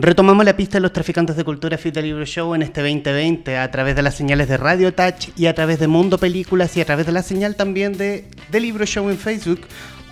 Retomamos 0.00 0.44
la 0.44 0.56
pista 0.56 0.76
de 0.76 0.82
los 0.82 0.92
traficantes 0.92 1.34
de 1.34 1.42
cultura 1.42 1.76
Fit 1.76 1.96
Libro 1.96 2.24
Show 2.24 2.54
en 2.54 2.62
este 2.62 2.82
2020 2.82 3.56
a 3.56 3.68
través 3.72 3.96
de 3.96 4.02
las 4.02 4.14
señales 4.14 4.46
de 4.46 4.56
Radio 4.56 4.94
Touch 4.94 5.30
y 5.36 5.46
a 5.46 5.54
través 5.56 5.80
de 5.80 5.88
Mundo 5.88 6.18
Películas 6.18 6.76
y 6.76 6.80
a 6.80 6.84
través 6.84 7.04
de 7.04 7.10
la 7.10 7.24
señal 7.24 7.56
también 7.56 7.98
de, 7.98 8.24
de 8.48 8.60
Libro 8.60 8.86
Show 8.86 9.10
en 9.10 9.18
Facebook 9.18 9.62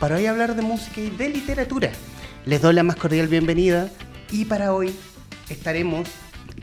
para 0.01 0.17
hoy 0.17 0.27
hablar 0.27 0.57
de 0.57 0.63
música 0.63 1.01
y 1.01 1.11
de 1.11 1.29
literatura. 1.29 1.93
Les 2.47 2.61
doy 2.63 2.75
la 2.75 2.83
más 2.83 2.97
cordial 2.97 3.29
bienvenida 3.29 3.89
y 4.33 4.47
para 4.47 4.73
hoy 4.73 4.93
estaremos 5.49 6.09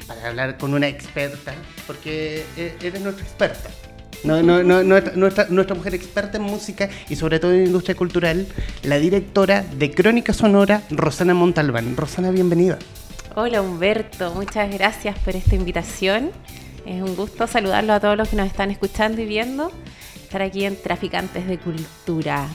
para 0.06 0.28
hablar 0.28 0.58
con 0.58 0.74
una 0.74 0.90
experta 0.90 1.53
porque 1.88 2.44
e-, 2.58 2.76
eres 2.81 3.00
nuestra 3.00 3.24
experta. 3.24 3.70
No, 4.26 4.44
no, 4.44 4.64
no, 4.64 4.84
nuestra, 4.84 5.47
nuestra, 5.50 5.76
mujer 5.76 5.96
experta 5.96 6.40
en 6.40 6.44
música 6.44 6.90
y 7.08 7.16
sobre 7.16 7.40
todo 7.40 7.53
en 7.53 7.68
industria 7.68 7.96
cultural, 7.96 8.47
la 8.84 8.97
directora 8.97 9.64
de 9.64 9.92
Crónica 9.92 10.34
Sonora, 10.34 10.81
Rosana 10.90 11.34
Montalbán. 11.34 11.96
Rosana, 11.96 12.30
bienvenida. 12.30 12.80
Hola 13.36 13.64
Humberto, 13.64 14.32
muchas 14.36 14.72
gracias 14.72 15.18
por 15.18 15.36
esta 15.36 15.56
invitación. 15.56 16.30
Es 16.86 17.02
un 17.02 17.16
gusto 17.16 17.48
saludarlo 17.48 17.94
a 17.94 18.00
todos 18.00 18.16
los 18.16 18.30
que 18.30 18.36
nos 18.36 18.46
están 18.46 18.70
escuchando 18.70 19.24
y 19.24 19.26
viendo. 19.26 19.72
Estar 20.22 20.44
aquí 20.44 20.66
en 20.66 20.80
Traficantes 20.80 21.48
de 21.48 21.58
Cultura. 21.58 22.48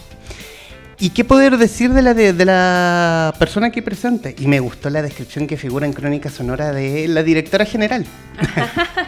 ¿Y 1.01 1.11
qué 1.11 1.25
poder 1.25 1.57
decir 1.57 1.93
de 1.93 2.03
la, 2.03 2.15
de, 2.15 2.45
la 2.45 3.35
persona 3.41 3.67
aquí 3.67 3.81
presente? 3.81 4.37
Y 4.39 4.47
me 4.47 4.61
gustó 4.61 4.89
la 4.89 5.03
descripción 5.03 5.49
que 5.49 5.57
figura 5.57 5.85
en 5.85 5.93
Crónica 5.93 6.31
Sonora 6.31 6.71
de 6.71 7.09
la 7.09 7.25
directora 7.25 7.65
general. 7.65 8.07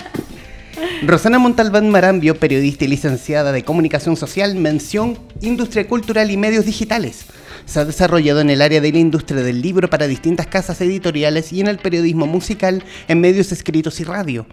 Rosana 1.07 1.39
Montalbán 1.39 1.89
Marambio, 1.89 2.35
periodista 2.35 2.85
y 2.85 2.89
licenciada 2.89 3.53
de 3.53 3.63
Comunicación 3.63 4.17
Social, 4.17 4.57
mención 4.57 5.17
Industria 5.41 5.87
Cultural 5.87 6.33
y 6.33 6.37
Medios 6.37 6.65
Digitales 6.65 7.27
se 7.65 7.81
ha 7.81 7.85
desarrollado 7.85 8.41
en 8.41 8.51
el 8.51 8.63
área 8.63 8.81
de 8.81 8.93
la 8.93 8.99
industria 8.99 9.43
del 9.43 9.63
libro 9.63 9.89
para 9.89 10.07
distintas 10.07 10.47
casas 10.47 10.81
editoriales 10.81 11.53
y 11.53 11.61
en 11.61 11.69
el 11.69 11.79
periodismo 11.79 12.27
musical 12.27 12.83
en 13.09 13.21
medios 13.21 13.53
escritos 13.53 14.01
y 14.01 14.05
radio. 14.05 14.47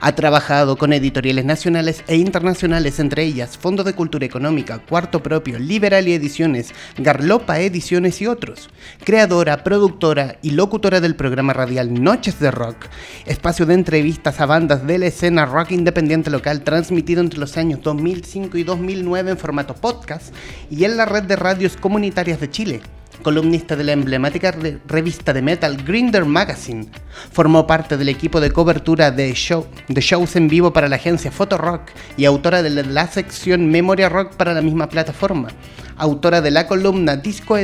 Ha 0.00 0.14
trabajado 0.14 0.76
con 0.76 0.92
editoriales 0.92 1.44
nacionales 1.44 2.04
e 2.06 2.16
internacionales, 2.16 2.98
entre 2.98 3.24
ellas 3.24 3.56
Fondo 3.58 3.84
de 3.84 3.92
Cultura 3.92 4.26
Económica, 4.26 4.78
Cuarto 4.78 5.22
Propio, 5.22 5.58
Liberal 5.58 6.08
y 6.08 6.14
Ediciones, 6.14 6.72
Garlopa 6.96 7.60
Ediciones 7.60 8.20
y 8.22 8.26
otros. 8.26 8.70
Creadora, 9.04 9.62
productora 9.62 10.38
y 10.42 10.50
locutora 10.50 11.00
del 11.00 11.16
programa 11.16 11.52
radial 11.52 12.02
Noches 12.02 12.38
de 12.40 12.50
Rock, 12.50 12.86
espacio 13.26 13.66
de 13.66 13.74
entrevistas 13.74 14.40
a 14.40 14.46
bandas 14.46 14.86
de 14.86 14.98
la 14.98 15.06
escena 15.06 15.46
rock 15.46 15.72
independiente 15.72 16.30
local 16.30 16.62
transmitido 16.62 17.20
entre 17.20 17.38
los 17.38 17.56
años 17.56 17.80
2005 17.82 18.58
y 18.58 18.64
2009 18.64 19.32
en 19.32 19.38
formato 19.38 19.74
podcast 19.74 20.34
y 20.70 20.84
en 20.84 20.96
la 20.96 21.04
red 21.04 21.24
de 21.24 21.36
radios 21.36 21.76
comunitarias 21.76 22.40
de 22.40 22.50
Chile 22.54 22.80
columnista 23.22 23.74
de 23.74 23.84
la 23.84 23.92
emblemática 23.92 24.54
revista 24.86 25.32
de 25.32 25.42
metal 25.42 25.76
Grinder 25.84 26.24
Magazine. 26.24 26.86
Formó 27.32 27.66
parte 27.66 27.96
del 27.96 28.08
equipo 28.08 28.40
de 28.40 28.52
cobertura 28.52 29.10
de, 29.10 29.32
show, 29.34 29.66
de 29.88 30.00
shows 30.00 30.36
en 30.36 30.48
vivo 30.48 30.72
para 30.72 30.88
la 30.88 30.96
agencia 30.96 31.32
Rock 31.50 31.90
y 32.16 32.26
autora 32.26 32.62
de 32.62 32.70
la, 32.70 33.06
sección 33.08 33.70
Memoria 33.70 34.08
Rock 34.08 34.34
para 34.34 34.54
la 34.54 34.62
misma 34.62 34.88
plataforma. 34.88 35.48
Autora 35.96 36.40
de 36.40 36.50
la 36.50 36.66
columna 36.66 37.16
Disco, 37.16 37.56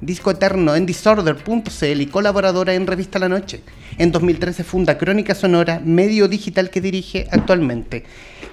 Disco 0.00 0.30
Eterno 0.30 0.74
en 0.74 0.86
Disorder.cl 0.86 2.00
y 2.00 2.06
colaboradora 2.06 2.74
en 2.74 2.86
Revista 2.86 3.18
La 3.18 3.28
Noche. 3.28 3.62
En 3.98 4.12
2013 4.12 4.64
funda 4.64 4.98
Crónica 4.98 5.34
Sonora, 5.34 5.80
medio 5.84 6.28
digital 6.28 6.70
que 6.70 6.80
dirige 6.80 7.26
actualmente. 7.30 8.04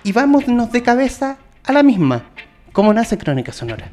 Y 0.03 0.11
vámonos 0.11 0.71
de 0.71 0.81
cabeza 0.83 1.37
a 1.63 1.73
la 1.73 1.83
misma. 1.83 2.25
¿Cómo 2.73 2.93
nace 2.93 3.17
Crónica 3.17 3.51
Sonora? 3.51 3.89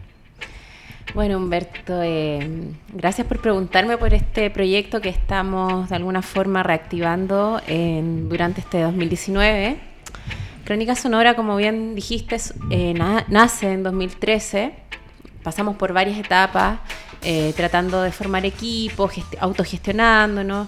Bueno, 1.13 1.37
Humberto, 1.37 2.03
eh, 2.03 2.73
gracias 2.93 3.27
por 3.29 3.41
preguntarme 3.41 3.97
por 3.99 4.15
este 4.15 4.51
proyecto 4.51 5.01
que 5.01 5.11
estamos 5.11 5.89
de 5.89 5.95
alguna 5.95 6.23
forma 6.23 6.65
reactivando 6.65 7.61
durante 8.29 8.63
este 8.63 8.81
2019. 8.81 9.77
Crónica 10.65 10.97
Sonora, 10.97 11.37
como 11.37 11.57
bien 11.57 11.95
dijiste, 11.95 12.37
eh, 12.71 12.95
nace 13.29 13.71
en 13.71 13.85
2013. 13.85 14.73
Pasamos 15.45 15.77
por 15.77 15.93
varias 15.93 16.19
etapas, 16.19 16.81
eh, 17.23 17.53
tratando 17.57 18.03
de 18.03 18.11
formar 18.11 18.45
equipos, 18.45 19.13
autogestionándonos. 19.39 20.67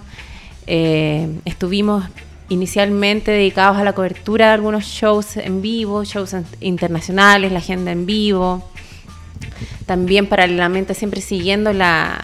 estuvimos 0.65 2.05
inicialmente 2.49 3.31
dedicados 3.31 3.77
a 3.77 3.83
la 3.83 3.91
cobertura 3.93 4.47
de 4.47 4.53
algunos 4.53 4.85
shows 4.85 5.35
en 5.35 5.61
vivo, 5.61 6.05
shows 6.05 6.33
internacionales, 6.61 7.51
la 7.51 7.59
agenda 7.59 7.91
en 7.91 8.05
vivo 8.05 8.63
también 9.85 10.27
paralelamente 10.27 10.93
siempre 10.93 11.21
siguiendo 11.21 11.73
la, 11.73 12.17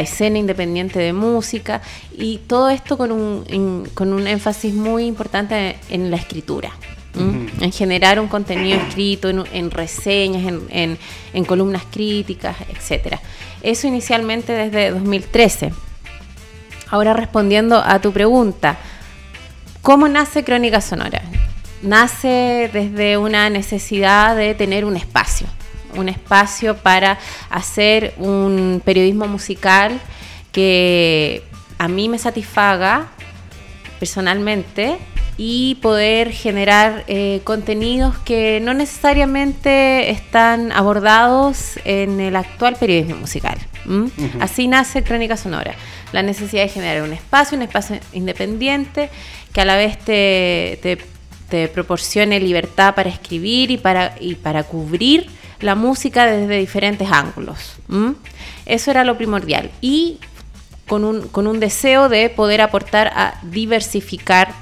escena 0.00 0.38
independiente 0.38 0.98
de 0.98 1.12
música 1.12 1.82
y 2.16 2.38
todo 2.46 2.70
esto 2.70 2.96
con 2.96 3.12
un, 3.12 3.88
con 3.94 4.12
un 4.12 4.26
énfasis 4.26 4.74
muy 4.74 5.04
importante 5.04 5.76
en 5.90 6.10
la 6.10 6.16
escritura. 6.16 6.70
En 7.14 7.72
generar 7.72 8.18
un 8.18 8.26
contenido 8.26 8.78
escrito, 8.78 9.28
en, 9.28 9.70
reseñas, 9.70 10.50
en, 10.70 10.98
en, 11.34 11.44
columnas 11.44 11.82
críticas, 11.90 12.56
etc. 12.70 13.16
Eso 13.62 13.86
inicialmente 13.86 14.52
desde 14.52 14.90
2013. 14.90 15.72
Ahora 16.88 17.12
respondiendo 17.12 17.82
a 17.84 18.00
tu 18.00 18.12
pregunta, 18.12 18.78
¿cómo 19.82 20.08
nace 20.08 20.42
Crónica 20.42 20.80
Sonora? 20.80 21.22
Nace 21.82 22.70
desde 22.72 23.18
una 23.18 23.50
necesidad 23.50 24.34
de 24.34 24.54
tener 24.54 24.84
un 24.84 24.96
espacio, 24.96 25.46
un 25.96 26.08
espacio 26.08 26.76
para 26.76 27.18
hacer 27.50 28.14
un 28.16 28.82
periodismo 28.84 29.26
musical 29.26 30.00
que 30.52 31.42
a 31.78 31.88
mí 31.88 32.08
me 32.08 32.18
satisfaga 32.18 33.08
personalmente 33.98 34.98
y 35.36 35.76
poder 35.76 36.30
generar 36.30 37.04
eh, 37.08 37.40
contenidos 37.44 38.18
que 38.18 38.60
no 38.60 38.74
necesariamente 38.74 40.10
están 40.10 40.72
abordados 40.72 41.78
en 41.84 42.20
el 42.20 42.36
actual 42.36 42.76
periodismo 42.76 43.16
musical. 43.16 43.58
Así 44.38 44.68
nace 44.68 45.02
Crónica 45.02 45.36
Sonora, 45.36 45.74
la 46.12 46.22
necesidad 46.22 46.62
de 46.62 46.68
generar 46.68 47.02
un 47.02 47.12
espacio, 47.12 47.56
un 47.56 47.62
espacio 47.62 47.98
independiente 48.12 49.10
que 49.52 49.60
a 49.60 49.64
la 49.64 49.76
vez 49.76 49.98
te, 49.98 50.78
te, 51.48 51.68
proporcione 51.68 52.40
libertad 52.40 52.94
para 52.94 53.10
escribir 53.10 53.70
y 53.70 53.76
para, 53.76 54.14
y 54.20 54.36
para 54.36 54.62
cubrir 54.62 55.28
la 55.62 55.74
música 55.74 56.26
desde 56.26 56.58
diferentes 56.58 57.10
ángulos. 57.10 57.76
Eso 58.66 58.90
era 58.90 59.04
lo 59.04 59.16
primordial. 59.16 59.70
Y 59.80 60.18
con 60.86 61.04
un, 61.04 61.28
con 61.28 61.46
un 61.46 61.60
deseo 61.60 62.08
de 62.08 62.28
poder 62.28 62.60
aportar 62.60 63.12
a 63.14 63.40
diversificar 63.42 64.52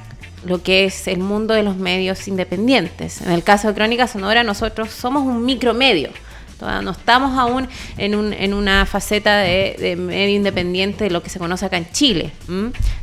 lo 0.44 0.62
que 0.62 0.84
es 0.84 1.06
el 1.08 1.18
mundo 1.18 1.54
de 1.54 1.62
los 1.62 1.76
medios 1.76 2.26
independientes. 2.28 3.20
En 3.20 3.32
el 3.32 3.42
caso 3.42 3.68
de 3.68 3.74
Crónica 3.74 4.06
Sonora, 4.06 4.42
nosotros 4.42 4.90
somos 4.90 5.22
un 5.22 5.44
micromedio. 5.44 6.10
No 6.82 6.90
estamos 6.90 7.38
aún 7.38 7.68
en, 7.96 8.14
un, 8.14 8.34
en 8.34 8.52
una 8.52 8.84
faceta 8.84 9.38
de, 9.38 9.96
medio 9.98 10.36
independiente 10.36 11.04
de 11.04 11.10
lo 11.10 11.22
que 11.22 11.30
se 11.30 11.38
conoce 11.38 11.64
acá 11.64 11.78
en 11.78 11.90
Chile. 11.90 12.32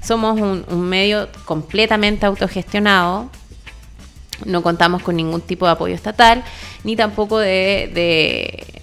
Somos 0.03 0.39
un, 0.39 0.63
un 0.69 0.81
medio 0.81 1.27
completamente 1.45 2.27
autogestionado, 2.27 3.31
no 4.45 4.61
contamos 4.61 5.01
con 5.01 5.15
ningún 5.15 5.41
tipo 5.41 5.65
de 5.65 5.71
apoyo 5.71 5.95
estatal, 5.95 6.43
ni 6.83 6.95
tampoco 6.95 7.39
de, 7.39 7.91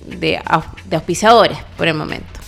de, 0.07 0.41
auspiciadores 0.91 1.59
por 1.77 1.89
el 1.89 1.95
momento. 1.95 2.41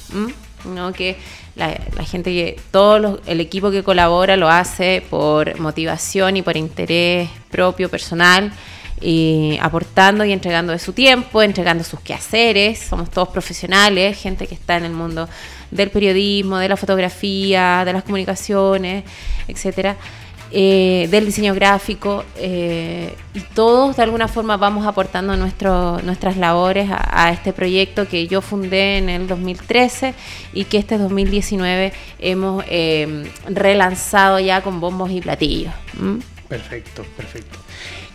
¿no? 0.65 0.93
Que 0.93 1.17
la, 1.55 1.71
gente 2.05 2.31
que, 2.31 2.61
todo 2.71 3.21
el 3.27 3.41
equipo 3.41 3.71
que 3.71 3.83
colabora 3.83 4.37
lo 4.37 4.49
hace 4.49 5.03
por 5.09 5.59
motivación 5.59 6.37
y 6.37 6.43
por 6.43 6.57
interés 6.57 7.31
propio, 7.51 7.89
personal, 7.89 8.53
y 9.01 9.59
aportando 9.61 10.25
y 10.25 10.33
entregando 10.33 10.73
de 10.73 10.79
su 10.79 10.93
tiempo, 10.93 11.43
entregando 11.43 11.85
sus 11.85 12.01
quehaceres. 12.01 12.79
Somos 12.79 13.11
todos 13.11 13.29
profesionales, 13.29 14.19
gente 14.19 14.47
que 14.47 14.55
está 14.55 14.77
en 14.77 14.85
el 14.87 14.93
mundo 14.93 15.29
del 15.71 15.91
periodismo, 15.91 16.59
de 16.59 16.69
la 16.69 16.77
fotografía, 16.77 17.83
de 17.85 17.93
las 17.93 18.05
comunicaciones, 18.05 19.05
etcétera. 19.49 19.97
Eh, 20.59 21.07
del 21.11 21.27
diseño 21.27 21.53
gráfico 21.53 22.25
eh, 22.37 23.15
y 23.35 23.41
todos 23.41 23.97
de 23.97 24.03
alguna 24.03 24.27
forma 24.27 24.57
vamos 24.57 24.87
aportando 24.87 25.37
nuestro, 25.37 26.01
nuestras 26.01 26.39
labores 26.39 26.89
a, 26.91 27.31
este 27.31 27.53
proyecto 27.53 28.09
que 28.09 28.27
yo 28.27 28.41
fundé 28.41 28.97
en 28.97 29.11
el 29.11 29.27
2013 29.27 30.15
y 30.55 30.65
que 30.65 30.79
este 30.79 30.97
2019 30.97 31.93
hemos 32.21 32.65
eh, 32.71 33.31
relanzado 33.51 34.41
ya 34.41 34.63
con 34.63 34.81
bombos 34.81 35.11
y 35.11 35.21
platillos. 35.21 35.75
Perfecto, 36.49 37.05
perfecto. 37.19 37.59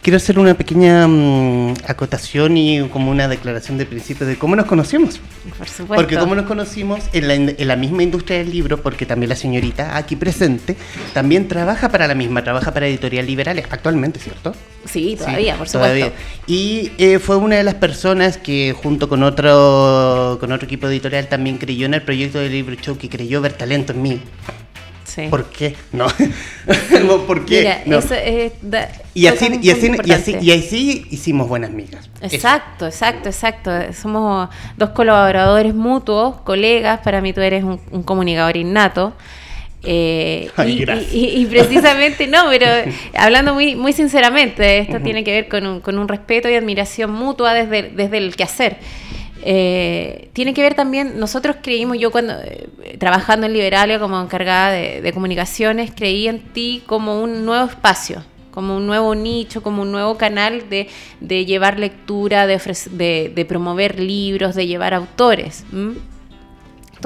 Quiero 0.01 0.17
hacer 0.17 0.39
una 0.39 0.55
pequeña 0.55 1.07
mm, 1.07 1.75
acotación 1.85 2.57
y 2.57 2.89
como 2.89 3.11
una 3.11 3.27
declaración 3.27 3.77
de 3.77 3.85
principio 3.85 4.25
de 4.25 4.35
cómo 4.35 4.55
nos 4.55 4.65
conocimos. 4.65 5.19
Por 5.59 5.67
supuesto. 5.67 5.93
Porque 5.93 6.17
cómo 6.17 6.33
nos 6.33 6.45
conocimos 6.45 7.01
en 7.13 7.27
la, 7.27 7.35
en 7.35 7.67
la, 7.67 7.75
misma 7.75 8.01
industria 8.01 8.39
del 8.39 8.49
libro, 8.49 8.81
porque 8.81 9.05
también 9.05 9.29
la 9.29 9.35
señorita 9.35 9.95
aquí 9.95 10.15
presente 10.15 10.75
también 11.13 11.47
trabaja 11.47 11.89
para 11.89 12.07
la 12.07 12.15
misma, 12.15 12.43
trabaja 12.43 12.73
para 12.73 12.87
Editorial 12.87 13.27
Liberales 13.27 13.67
actualmente, 13.69 14.19
¿cierto? 14.19 14.55
Sí, 14.85 15.15
todavía, 15.19 15.55
por 15.55 15.69
supuesto. 15.69 16.11
Y 16.47 16.91
eh, 16.97 17.19
fue 17.19 17.35
una 17.35 17.57
de 17.57 17.63
las 17.63 17.75
personas 17.75 18.37
que 18.37 18.73
junto 18.73 19.07
con 19.07 19.21
otro, 19.21 20.37
con 20.39 20.51
otro 20.51 20.65
equipo 20.65 20.87
editorial 20.87 21.27
también 21.27 21.59
creyó 21.59 21.85
en 21.85 21.93
el 21.93 22.01
proyecto 22.01 22.39
del 22.39 22.51
libro 22.51 22.73
show, 22.73 22.97
que 22.97 23.07
creyó 23.07 23.39
ver 23.39 23.53
talento 23.53 23.93
en 23.93 24.01
mí 24.01 24.21
¿Por 25.29 25.45
qué? 25.49 25.75
No. 25.91 26.07
¿Por 27.27 27.45
qué? 27.45 27.81
Mira, 27.85 27.99
Eso 27.99 28.13
es 28.15 28.53
y, 29.13 29.27
así, 29.27 29.59
y, 29.61 29.69
así, 29.69 29.91
y, 30.03 30.11
así, 30.11 30.37
y 30.41 30.51
así 30.51 31.05
hicimos 31.09 31.47
buenas 31.47 31.71
migas. 31.71 32.09
Exacto, 32.21 32.85
exacto, 32.85 33.29
exacto. 33.29 33.71
Somos 33.93 34.49
dos 34.77 34.89
colaboradores 34.91 35.73
mutuos, 35.73 36.37
colegas. 36.41 36.99
Para 37.01 37.21
mí 37.21 37.33
tú 37.33 37.41
eres 37.41 37.63
un, 37.63 38.03
comunicador 38.03 38.55
innato. 38.57 39.13
Eh, 39.83 40.49
y, 41.11 41.45
precisamente, 41.47 42.27
no, 42.27 42.45
pero 42.49 42.67
hablando 43.15 43.53
muy, 43.53 43.75
muy 43.75 43.93
sinceramente, 43.93 44.79
esto 44.79 44.99
tiene 44.99 45.23
que 45.23 45.31
ver 45.31 45.49
con 45.49 45.65
un, 45.65 45.81
con 45.81 45.97
un 45.97 46.07
respeto 46.07 46.47
y 46.47 46.55
admiración 46.55 47.11
mutua 47.11 47.53
desde, 47.53 47.89
desde 47.89 48.17
el 48.17 48.35
quehacer. 48.35 48.77
Eh, 49.43 50.29
tiene 50.33 50.53
que 50.53 50.61
ver 50.61 50.75
también, 50.75 51.19
nosotros 51.19 51.57
creímos, 51.61 51.97
yo 51.97 52.11
cuando 52.11 52.33
eh, 52.33 52.69
trabajando 52.99 53.47
en 53.47 53.53
Liberalia 53.53 53.99
como 53.99 54.21
encargada 54.21 54.71
de, 54.71 55.11
comunicaciones, 55.13 55.91
creí 55.95 56.27
en 56.27 56.39
ti 56.39 56.83
como 56.85 57.21
un 57.21 57.45
nuevo 57.45 57.65
espacio, 57.65 58.23
como 58.51 58.77
un 58.77 58.85
nuevo 58.85 59.15
nicho, 59.15 59.63
como 59.63 59.81
un 59.81 59.91
nuevo 59.91 60.17
canal 60.17 60.63
de, 60.69 61.45
llevar 61.45 61.79
lectura, 61.79 62.45
de, 62.45 63.31
de, 63.33 63.45
promover 63.45 63.99
libros, 63.99 64.55
de 64.55 64.67
llevar 64.67 64.93
autores 64.93 65.65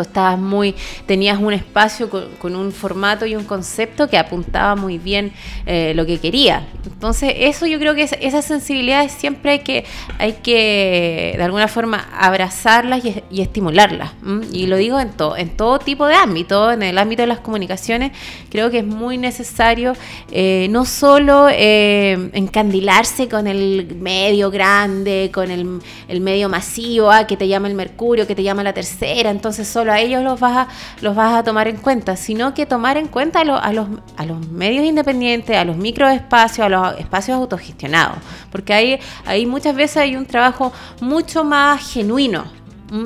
estabas 0.01 0.39
muy, 0.39 0.75
tenías 1.05 1.39
un 1.39 1.53
espacio 1.53 2.09
con, 2.09 2.55
un 2.55 2.71
formato 2.71 3.25
y 3.25 3.35
un 3.35 3.43
concepto 3.43 4.07
que 4.07 4.17
apuntaba 4.17 4.75
muy 4.75 4.97
bien 4.97 5.31
eh, 5.65 5.93
lo 5.95 6.05
que 6.05 6.19
quería. 6.19 6.67
Entonces, 6.85 7.33
eso 7.37 7.65
yo 7.65 7.79
creo 7.79 7.95
que 7.95 8.03
esas 8.03 8.45
sensibilidades 8.45 9.11
siempre 9.11 9.51
hay 9.51 9.59
que, 9.59 9.85
hay 10.19 10.33
que 10.33 11.33
de 11.37 11.43
alguna 11.43 11.67
forma 11.67 12.07
abrazarlas 12.17 13.03
y, 13.03 13.41
estimularlas. 13.41 14.11
Y 14.51 14.67
lo 14.67 14.77
digo 14.77 14.99
en, 14.99 15.11
todo 15.11 15.37
en 15.37 15.49
todo 15.49 15.79
tipo 15.79 16.07
de 16.07 16.15
ámbito, 16.15 16.71
en 16.71 16.83
el 16.83 16.97
ámbito 16.97 17.23
de 17.23 17.27
las 17.27 17.39
comunicaciones, 17.39 18.11
creo 18.49 18.69
que 18.71 18.79
es 18.79 18.85
muy 18.85 19.17
necesario 19.17 19.93
eh, 20.31 20.67
no 20.69 20.85
solo 20.85 21.47
eh, 21.51 22.29
encandilarse 22.33 23.27
con 23.27 23.47
el 23.47 23.95
medio 23.99 24.51
grande, 24.51 25.31
con 25.33 25.51
el, 25.51 25.79
el 26.07 26.21
medio 26.21 26.49
masivo, 26.49 27.11
ah, 27.11 27.27
que 27.27 27.37
te 27.37 27.47
llama 27.47 27.67
el 27.67 27.75
Mercurio, 27.75 28.27
que 28.27 28.35
te 28.35 28.43
llama 28.43 28.63
la 28.63 28.73
tercera, 28.73 29.29
entonces 29.29 29.67
solo 29.67 29.84
a 29.91 29.99
ellos 29.99 30.23
los 30.23 30.39
vas 30.39 30.57
a, 30.57 30.67
los 31.01 31.15
vas 31.15 31.35
a 31.35 31.43
tomar 31.43 31.67
en 31.67 31.77
cuenta, 31.77 32.15
sino 32.15 32.53
que 32.53 32.65
tomar 32.65 32.97
en 32.97 33.07
cuenta 33.07 33.39
a, 33.39 33.41
a, 33.41 33.73
los, 33.73 33.87
a 34.17 34.25
los 34.25 34.47
medios 34.49 34.85
independientes, 34.85 35.55
a 35.55 35.65
los 35.65 35.77
microespacios, 35.77 36.65
a 36.65 36.69
los 36.69 36.99
espacios 36.99 37.37
autogestionados, 37.37 38.17
porque 38.51 38.73
ahí, 38.73 38.99
ahí 39.25 39.45
muchas 39.45 39.75
veces 39.75 39.97
hay 39.97 40.15
un 40.15 40.25
trabajo 40.25 40.71
mucho 41.01 41.43
más 41.43 41.91
genuino. 41.91 42.45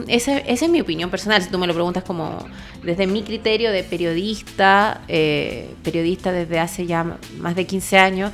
Esa, 0.08 0.38
es 0.40 0.68
mi 0.70 0.82
opinión 0.82 1.10
personal, 1.10 1.42
si 1.42 1.50
tú 1.50 1.58
me 1.58 1.66
lo 1.66 1.74
preguntas 1.74 2.04
como 2.04 2.46
desde 2.84 3.08
mi 3.08 3.24
criterio 3.24 3.72
de 3.72 3.84
periodista, 3.84 5.02
eh, 5.08 5.74
periodista 5.84 6.32
desde 6.32 6.60
hace 6.60 6.86
ya 6.86 7.18
más 7.40 7.56
de 7.56 7.66
15 7.66 7.98
años, 7.98 8.32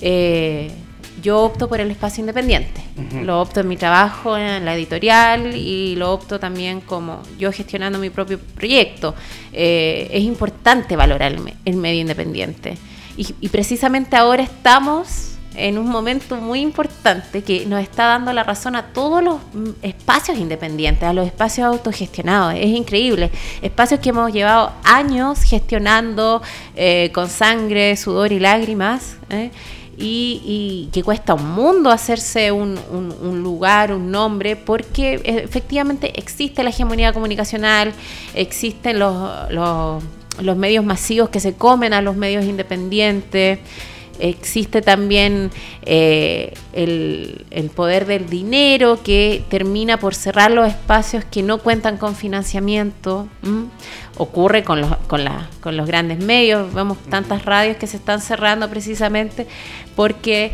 eh, 0.00 0.70
yo 1.22 1.40
opto 1.40 1.68
por 1.68 1.80
el 1.80 1.90
espacio 1.90 2.20
independiente. 2.20 2.82
Lo 3.22 3.40
opto 3.40 3.60
en 3.60 3.68
mi 3.68 3.76
trabajo 3.76 4.36
en 4.36 4.64
la 4.64 4.74
editorial 4.74 5.56
y 5.56 5.96
lo 5.96 6.12
opto 6.12 6.38
también 6.38 6.80
como 6.80 7.22
yo 7.38 7.52
gestionando 7.52 7.98
mi 7.98 8.10
propio 8.10 8.38
proyecto. 8.38 9.14
Eh, 9.52 10.08
es 10.12 10.22
importante 10.22 10.96
valorar 10.96 11.36
el, 11.64 11.76
medio 11.76 12.00
independiente. 12.00 12.76
Y, 13.16 13.48
precisamente 13.48 14.16
ahora 14.16 14.42
estamos 14.42 15.30
en 15.56 15.78
un 15.78 15.88
momento 15.88 16.34
muy 16.36 16.60
importante 16.60 17.42
que 17.42 17.64
nos 17.64 17.80
está 17.80 18.06
dando 18.06 18.32
la 18.32 18.42
razón 18.42 18.74
a 18.74 18.86
todos 18.86 19.22
los 19.22 19.36
espacios 19.82 20.36
independientes, 20.36 21.04
a 21.04 21.12
los 21.12 21.26
espacios 21.26 21.68
autogestionados. 21.68 22.54
Es 22.54 22.66
increíble. 22.66 23.30
Espacios 23.62 24.00
que 24.00 24.08
hemos 24.08 24.32
llevado 24.32 24.72
años 24.82 25.42
gestionando 25.42 26.42
eh, 26.74 27.10
con 27.14 27.28
sangre, 27.28 27.96
sudor 27.96 28.32
y 28.32 28.40
lágrimas. 28.40 29.16
¿eh? 29.30 29.52
Y, 29.98 30.88
que 30.92 31.02
cuesta 31.02 31.34
un 31.34 31.50
mundo 31.50 31.90
hacerse 31.90 32.52
un, 32.52 32.78
lugar, 33.42 33.92
un 33.92 34.10
nombre, 34.10 34.56
porque 34.56 35.20
efectivamente 35.24 36.18
existe 36.18 36.62
la 36.62 36.70
hegemonía 36.70 37.12
comunicacional, 37.12 37.92
existen 38.34 38.98
los, 38.98 39.50
los, 39.50 40.56
medios 40.56 40.84
masivos 40.84 41.28
que 41.28 41.40
se 41.40 41.54
comen 41.54 41.92
a 41.92 42.02
los 42.02 42.16
medios 42.16 42.44
independientes 42.44 43.58
existe 44.18 44.82
también 44.82 45.50
eh, 45.82 46.54
el, 46.72 47.70
poder 47.74 48.06
del 48.06 48.28
dinero 48.28 49.00
que 49.02 49.42
termina 49.48 49.98
por 49.98 50.14
cerrar 50.14 50.50
los 50.50 50.68
espacios 50.68 51.24
que 51.24 51.42
no 51.42 51.58
cuentan 51.58 51.96
con 51.96 52.14
financiamiento 52.14 53.28
ocurre 54.16 54.62
con 54.62 54.80
los, 54.80 54.96
con, 55.08 55.24
la, 55.24 55.48
con 55.60 55.76
los 55.76 55.86
grandes 55.86 56.18
medios, 56.18 56.72
vemos 56.72 56.98
tantas 57.10 57.44
radios 57.44 57.76
que 57.76 57.86
se 57.86 57.96
están 57.96 58.20
cerrando 58.20 58.68
precisamente 58.70 59.46
porque 59.96 60.52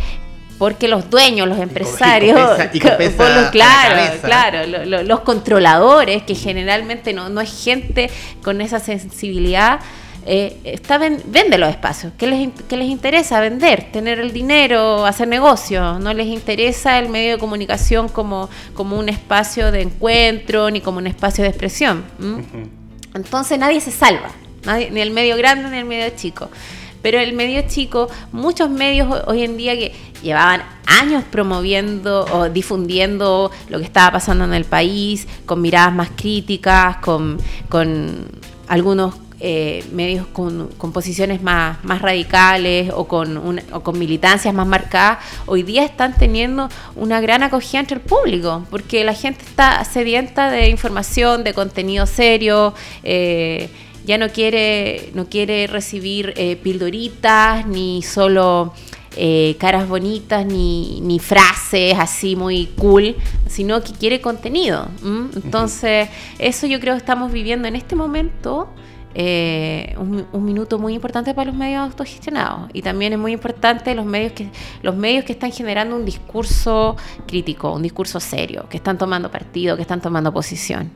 porque 0.61 0.89
los 0.89 1.09
dueños, 1.09 1.49
los 1.49 1.59
empresarios, 1.59 2.39
claro, 3.51 4.13
claro, 4.23 4.67
los 5.03 5.21
controladores, 5.21 6.23
que 6.25 6.35
generalmente 6.35 7.15
no, 7.15 7.31
no 7.31 7.41
es 7.41 7.65
gente 7.65 8.11
con 8.43 8.61
esa 8.61 8.79
sensibilidad, 8.79 9.81
eh, 10.27 10.61
está 10.65 10.99
vende 10.99 11.59
los 11.59 11.71
espacios. 11.71 12.13
¿Qué 12.19 12.27
les, 12.27 12.51
¿Qué 12.69 12.77
les 12.77 12.89
interesa? 12.89 13.41
Vender, 13.41 13.91
tener 13.93 14.21
el 14.21 14.33
dinero, 14.33 15.07
hacer 15.07 15.29
negocio. 15.29 15.99
No 15.99 16.13
les 16.13 16.27
interesa 16.27 16.99
el 16.99 17.09
medio 17.09 17.33
de 17.33 17.39
comunicación 17.39 18.09
como, 18.09 18.49
como 18.75 18.99
un 18.99 19.09
espacio 19.09 19.73
de 19.73 19.83
encuentro 19.83 20.71
ni 20.71 20.81
como 20.81 20.99
un 20.99 21.07
espacio 21.07 21.43
de 21.45 21.51
expresión. 21.51 22.05
Entonces 23.15 23.59
nadie 23.59 23.81
se 23.81 23.91
salva, 23.91 24.31
ni 24.91 25.01
el 25.01 25.11
medio 25.11 25.37
grande 25.37 25.71
ni 25.71 25.79
el 25.79 25.85
medio 25.85 26.11
chico. 26.17 26.51
Pero 27.03 27.19
el 27.19 27.33
medio 27.33 27.63
chico, 27.67 28.09
muchos 28.31 28.69
medios 28.69 29.23
hoy 29.27 29.43
en 29.43 29.57
día 29.57 29.75
que 29.75 29.95
llevaban 30.23 30.63
años 30.87 31.25
promoviendo 31.31 32.27
o 32.27 32.51
difundiendo 32.51 33.51
lo 33.71 33.79
que 33.79 33.85
estaba 33.85 34.13
pasando 34.13 34.45
en 34.45 34.53
el 34.53 34.67
país, 34.67 35.27
con 35.47 35.63
miradas 35.63 35.95
más 35.95 36.11
críticas, 36.15 36.99
con, 36.99 37.39
con 37.71 38.27
algunos 38.69 39.15
eh, 39.43 39.83
medios 39.93 40.27
con, 40.27 40.69
posiciones 40.93 41.41
más, 41.41 41.83
más 41.83 42.03
radicales 42.03 42.93
o 42.95 43.09
con, 43.09 43.59
o 43.73 43.81
con 43.81 43.99
militancias 43.99 44.53
más 44.53 44.67
marcadas, 44.67 45.25
hoy 45.47 45.63
día 45.63 45.83
están 45.83 46.15
teniendo 46.15 46.69
una 46.95 47.23
gran 47.23 47.43
acogida 47.43 47.81
entre 47.81 47.97
el 47.97 48.03
público, 48.03 48.67
porque 48.69 49.03
la 49.03 49.15
gente 49.15 49.43
está 49.43 49.83
sedienta 49.87 50.51
de 50.51 50.69
información, 50.69 51.43
de 51.43 51.55
contenido 51.55 52.05
serio. 52.05 52.75
Eh, 53.03 53.71
ya 54.05 54.19
no 54.19 54.29
quiere, 54.29 55.11
no 55.15 55.25
quiere 55.25 55.67
recibir 55.67 56.35
eh, 56.37 56.57
pildoritas 56.57 57.67
ni 57.67 58.03
solo 58.03 58.75
caras 59.59 59.89
bonitas 59.89 60.47
ni, 60.47 61.01
ni, 61.01 61.19
frases 61.19 61.99
así 61.99 62.37
muy 62.37 62.67
cool, 62.77 63.17
sino 63.49 63.83
que 63.83 63.93
quiere 63.93 64.21
contenido. 64.21 64.89
Entonces, 65.35 66.09
eso 66.39 66.67
yo 66.67 66.79
creo 66.79 66.95
que 66.95 66.99
estamos 66.99 67.33
viviendo 67.33 67.69
en 67.69 67.77
este 67.77 67.97
momento 67.97 68.69
eh, 69.15 69.97
un, 69.99 70.45
minuto 70.45 70.79
muy 70.79 70.95
importante 70.95 71.35
para 71.35 71.51
los 71.51 71.57
medios 71.57 71.83
autogestionados 71.83 72.71
y 72.73 72.83
también 72.83 73.13
es 73.13 73.19
muy 73.19 73.33
importante 73.33 73.95
los 73.95 74.07
medios 74.07 74.33
que 74.33 74.49
los 74.83 74.95
medios 74.95 75.25
que 75.25 75.33
están 75.33 75.51
generando 75.51 75.97
un 75.97 76.05
discurso 76.05 76.97
crítico, 77.27 77.73
un 77.73 77.83
discurso 77.83 78.21
serio, 78.21 78.67
que 78.69 78.77
están 78.77 78.99
tomando 78.99 79.31
partido, 79.31 79.77
que 79.77 79.83
están 79.83 80.01
tomando 80.01 80.33
posición. 80.33 80.91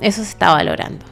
Eso 0.00 0.22
se 0.22 0.30
está 0.30 0.52
valorando. 0.52 1.04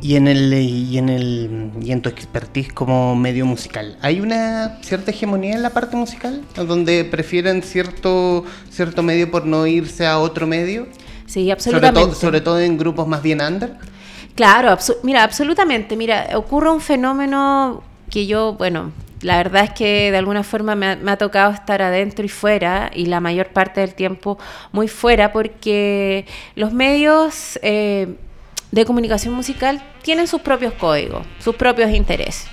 Y 0.00 0.14
en 0.14 0.28
el 0.28 0.52
y 0.52 0.98
en 0.98 1.08
el 1.08 1.70
y 1.82 1.90
en 1.90 2.02
tu 2.02 2.08
expertise 2.08 2.72
como 2.72 3.16
medio 3.16 3.44
musical, 3.44 3.96
¿hay 4.00 4.20
una 4.20 4.78
cierta 4.82 5.10
hegemonía 5.10 5.54
en 5.54 5.62
la 5.62 5.70
parte 5.70 5.96
musical 5.96 6.42
donde 6.54 7.04
prefieren 7.04 7.62
cierto 7.62 8.44
cierto 8.70 9.02
medio 9.02 9.30
por 9.30 9.46
no 9.46 9.66
irse 9.66 10.06
a 10.06 10.18
otro 10.18 10.46
medio? 10.46 10.86
Sí, 11.26 11.50
absolutamente. 11.50 12.00
Sobre 12.00 12.10
todo, 12.12 12.20
sobre 12.20 12.40
todo 12.40 12.60
en 12.60 12.78
grupos 12.78 13.08
más 13.08 13.22
bien 13.22 13.40
under. 13.40 13.76
Claro, 14.38 14.78
mira, 15.02 15.24
absolutamente. 15.24 15.96
Mira, 15.96 16.28
ocurre 16.34 16.70
un 16.70 16.80
fenómeno 16.80 17.82
que 18.08 18.28
yo, 18.28 18.52
bueno, 18.52 18.92
la 19.20 19.36
verdad 19.36 19.64
es 19.64 19.70
que 19.70 20.12
de 20.12 20.16
alguna 20.16 20.44
forma 20.44 20.76
me 20.76 21.10
ha, 21.10 21.16
tocado 21.16 21.52
estar 21.52 21.82
adentro 21.82 22.24
y 22.24 22.28
fuera, 22.28 22.88
y 22.94 23.06
la 23.06 23.18
mayor 23.18 23.48
parte 23.48 23.80
del 23.80 23.96
tiempo 23.96 24.38
muy 24.70 24.86
fuera, 24.86 25.32
porque 25.32 26.24
los 26.54 26.72
medios 26.72 27.58
eh, 27.62 28.14
de 28.70 28.84
comunicación 28.84 29.34
musical 29.34 29.82
tienen 30.02 30.28
sus 30.28 30.40
propios 30.40 30.72
códigos, 30.74 31.26
sus 31.40 31.56
propios 31.56 31.90
intereses 31.90 32.46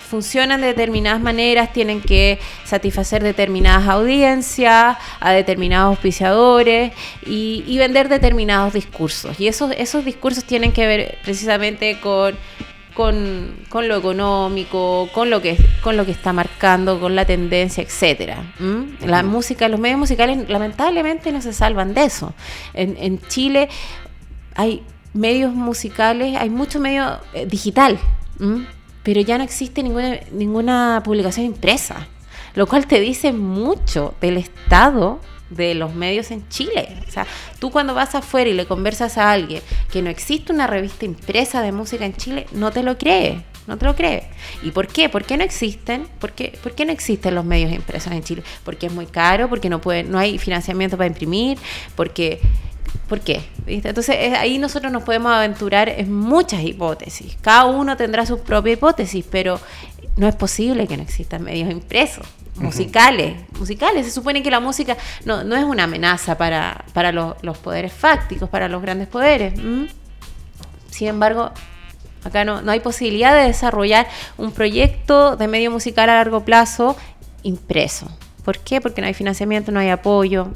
funcionan 0.00 0.60
de 0.60 0.68
determinadas 0.68 1.20
maneras, 1.20 1.72
tienen 1.72 2.00
que 2.00 2.38
satisfacer 2.64 3.22
determinadas 3.22 3.88
audiencias, 3.88 4.96
a 5.20 5.32
determinados 5.32 5.96
auspiciadores 5.96 6.92
y, 7.26 7.78
vender 7.78 8.08
determinados 8.08 8.72
discursos. 8.72 9.38
Y 9.38 9.46
esos, 9.46 9.70
esos 9.78 10.04
discursos 10.04 10.44
tienen 10.44 10.72
que 10.72 10.86
ver 10.86 11.18
precisamente 11.22 12.00
con 12.00 12.36
con, 12.98 13.86
lo 13.86 13.96
económico, 13.96 15.08
con 15.14 15.30
lo 15.30 15.40
que 15.40 15.56
con 15.82 15.96
lo 15.96 16.04
que 16.04 16.10
está 16.10 16.32
marcando, 16.32 16.98
con 16.98 17.14
la 17.14 17.24
tendencia, 17.24 17.80
etcétera. 17.80 18.42
La 19.06 19.22
música, 19.22 19.68
los 19.68 19.78
medios 19.78 20.00
musicales 20.00 20.48
lamentablemente 20.48 21.30
no 21.30 21.40
se 21.40 21.52
salvan 21.52 21.94
de 21.94 22.04
eso. 22.04 22.34
En, 22.74 22.96
en 22.98 23.20
Chile 23.28 23.68
hay 24.56 24.82
medios 25.14 25.54
musicales, 25.54 26.36
hay 26.36 26.50
mucho 26.50 26.80
medio 26.80 27.20
eh, 27.34 27.46
digital, 27.46 27.98
pero 29.08 29.22
ya 29.22 29.38
no 29.38 29.44
existe 29.44 29.82
ninguna, 29.82 30.20
ninguna 30.32 31.00
publicación 31.02 31.46
impresa, 31.46 32.06
lo 32.54 32.66
cual 32.66 32.86
te 32.86 33.00
dice 33.00 33.32
mucho 33.32 34.12
del 34.20 34.36
estado 34.36 35.18
de 35.48 35.74
los 35.74 35.94
medios 35.94 36.30
en 36.30 36.46
Chile. 36.50 36.94
O 37.08 37.10
sea, 37.10 37.26
tú 37.58 37.70
cuando 37.70 37.94
vas 37.94 38.14
afuera 38.14 38.50
y 38.50 38.52
le 38.52 38.66
conversas 38.66 39.16
a 39.16 39.32
alguien 39.32 39.62
que 39.90 40.02
no 40.02 40.10
existe 40.10 40.52
una 40.52 40.66
revista 40.66 41.06
impresa 41.06 41.62
de 41.62 41.72
música 41.72 42.04
en 42.04 42.16
Chile, 42.16 42.46
no 42.52 42.70
te 42.70 42.82
lo 42.82 42.98
cree, 42.98 43.46
no 43.66 43.78
te 43.78 43.86
lo 43.86 43.96
cree. 43.96 44.28
¿Y 44.62 44.72
por 44.72 44.88
qué? 44.88 45.08
¿Por 45.08 45.24
qué 45.24 45.38
no 45.38 45.42
existen? 45.42 46.06
¿Por 46.18 46.32
qué, 46.32 46.58
¿Por 46.62 46.74
qué 46.74 46.84
no 46.84 46.92
existen 46.92 47.34
los 47.34 47.46
medios 47.46 47.72
impresos 47.72 48.12
en 48.12 48.22
Chile? 48.22 48.42
Porque 48.62 48.88
es 48.88 48.92
muy 48.92 49.06
caro, 49.06 49.48
porque 49.48 49.70
no, 49.70 49.80
puede, 49.80 50.02
no 50.02 50.18
hay 50.18 50.36
financiamiento 50.36 50.98
para 50.98 51.06
imprimir, 51.06 51.56
porque... 51.96 52.42
¿Por 53.08 53.20
qué? 53.20 53.42
Entonces 53.66 54.34
ahí 54.36 54.58
nosotros 54.58 54.92
nos 54.92 55.02
podemos 55.02 55.32
aventurar 55.32 55.88
en 55.88 56.12
muchas 56.12 56.62
hipótesis. 56.62 57.36
Cada 57.40 57.64
uno 57.64 57.96
tendrá 57.96 58.26
su 58.26 58.40
propia 58.40 58.74
hipótesis, 58.74 59.24
pero 59.30 59.60
no 60.16 60.28
es 60.28 60.34
posible 60.34 60.86
que 60.86 60.96
no 60.96 61.02
existan 61.02 61.42
medios 61.42 61.70
impresos 61.70 62.26
musicales, 62.56 63.36
musicales. 63.58 64.06
Se 64.06 64.12
supone 64.12 64.42
que 64.42 64.50
la 64.50 64.60
música 64.60 64.96
no, 65.24 65.44
no 65.44 65.56
es 65.56 65.64
una 65.64 65.84
amenaza 65.84 66.36
para, 66.36 66.84
para 66.92 67.12
los 67.12 67.58
poderes 67.58 67.92
fácticos, 67.92 68.48
para 68.48 68.68
los 68.68 68.82
grandes 68.82 69.08
poderes. 69.08 69.54
Sin 70.90 71.08
embargo, 71.08 71.52
acá 72.24 72.44
no, 72.44 72.62
no 72.62 72.72
hay 72.72 72.80
posibilidad 72.80 73.34
de 73.34 73.46
desarrollar 73.46 74.08
un 74.36 74.52
proyecto 74.52 75.36
de 75.36 75.48
medio 75.48 75.70
musical 75.70 76.10
a 76.10 76.14
largo 76.14 76.44
plazo 76.44 76.96
impreso. 77.42 78.08
¿Por 78.44 78.58
qué? 78.58 78.80
Porque 78.80 79.00
no 79.00 79.06
hay 79.06 79.14
financiamiento, 79.14 79.72
no 79.72 79.80
hay 79.80 79.90
apoyo. 79.90 80.48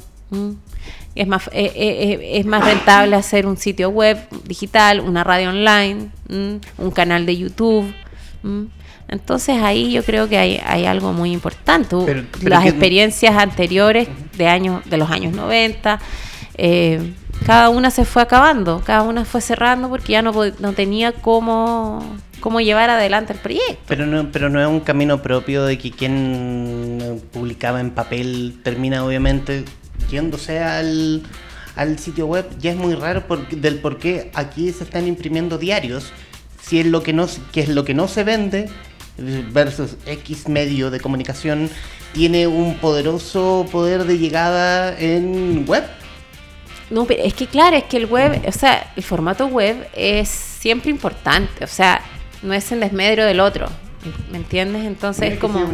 Es 1.15 1.27
más, 1.27 1.47
eh, 1.47 1.71
eh, 1.75 2.19
eh, 2.21 2.39
es 2.39 2.45
más 2.45 2.65
rentable 2.65 3.15
hacer 3.15 3.45
un 3.45 3.57
sitio 3.57 3.89
web 3.89 4.17
digital, 4.45 4.99
una 4.99 5.23
radio 5.23 5.49
online, 5.49 6.09
un 6.29 6.91
canal 6.91 7.25
de 7.25 7.37
YouTube. 7.37 7.93
Entonces 9.07 9.61
ahí 9.61 9.91
yo 9.91 10.03
creo 10.03 10.27
que 10.27 10.37
hay, 10.37 10.85
algo 10.85 11.13
muy 11.13 11.31
importante. 11.31 12.25
Las 12.41 12.65
experiencias 12.65 13.35
anteriores 13.37 14.07
de 14.37 14.47
años, 14.47 14.83
de 14.89 14.97
los 14.97 15.11
años 15.11 15.35
90, 15.35 15.99
eh, 16.55 17.13
cada 17.45 17.69
una 17.69 17.91
se 17.91 18.05
fue 18.05 18.21
acabando, 18.21 18.81
cada 18.85 19.03
una 19.03 19.25
fue 19.25 19.41
cerrando 19.41 19.89
porque 19.89 20.13
ya 20.13 20.21
no, 20.21 20.33
no 20.59 20.73
tenía 20.73 21.11
cómo, 21.11 22.03
cómo 22.39 22.59
llevar 22.59 22.89
adelante 22.89 23.33
el 23.33 23.39
proyecto. 23.39 23.83
Pero 23.87 24.07
no, 24.07 24.31
pero 24.31 24.49
no 24.49 24.59
es 24.59 24.67
un 24.67 24.79
camino 24.79 25.21
propio 25.21 25.63
de 25.63 25.77
que 25.77 25.91
quien 25.91 27.21
publicaba 27.31 27.81
en 27.81 27.91
papel 27.91 28.61
termina 28.63 29.05
obviamente 29.05 29.65
yéndose 30.09 30.59
al, 30.59 31.23
al 31.75 31.99
sitio 31.99 32.27
web. 32.27 32.45
Ya 32.59 32.71
es 32.71 32.77
muy 32.77 32.95
raro 32.95 33.23
del 33.51 33.79
por 33.79 33.97
qué 33.97 34.31
aquí 34.33 34.71
se 34.71 34.83
están 34.83 35.07
imprimiendo 35.07 35.57
diarios, 35.57 36.11
si 36.61 36.79
es 36.79 36.85
lo 36.85 37.03
que 37.03 37.13
no, 37.13 37.27
que 37.51 37.61
es 37.61 37.69
lo 37.69 37.83
que 37.85 37.93
no 37.93 38.07
se 38.07 38.23
vende 38.23 38.69
versus 39.17 39.95
X 40.05 40.47
medio 40.47 40.89
de 40.89 40.99
comunicación 40.99 41.69
tiene 42.13 42.47
un 42.47 42.75
poderoso 42.75 43.65
poder 43.71 44.05
de 44.05 44.17
llegada 44.17 44.97
en 44.97 45.65
web. 45.67 45.83
No, 46.89 47.05
pero 47.05 47.23
es 47.23 47.33
que 47.33 47.47
claro, 47.47 47.75
es 47.75 47.85
que 47.85 47.97
el 47.97 48.05
web, 48.05 48.41
o 48.47 48.51
sea, 48.51 48.91
el 48.95 49.03
formato 49.03 49.47
web 49.47 49.87
es 49.93 50.29
siempre 50.29 50.91
importante, 50.91 51.63
o 51.63 51.67
sea, 51.67 52.01
no 52.43 52.53
es 52.53 52.71
en 52.71 52.81
desmedro 52.81 53.25
del 53.25 53.39
otro. 53.39 53.67
¿Me 54.31 54.37
entiendes? 54.37 54.85
Entonces 54.85 55.33
es 55.33 55.39
como. 55.39 55.59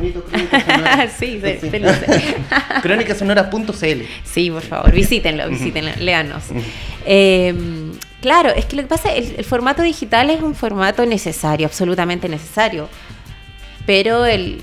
sí, 1.19 1.41
sí, 1.41 1.69
Crónicasonora.cl. 2.81 4.01
Sí, 4.23 4.51
por 4.51 4.61
favor, 4.61 4.91
visítenlo, 4.91 5.49
visítenlo, 5.49 5.91
léanos. 5.99 6.43
Em, 7.05 7.91
claro, 8.21 8.49
es 8.49 8.65
que 8.65 8.75
lo 8.75 8.81
que 8.83 8.87
pasa, 8.87 9.13
el, 9.13 9.35
el 9.37 9.45
formato 9.45 9.81
digital 9.81 10.29
es 10.29 10.41
un 10.41 10.55
formato 10.55 11.05
necesario, 11.05 11.67
absolutamente 11.67 12.29
necesario 12.29 12.89
pero 13.89 14.23
el, 14.23 14.61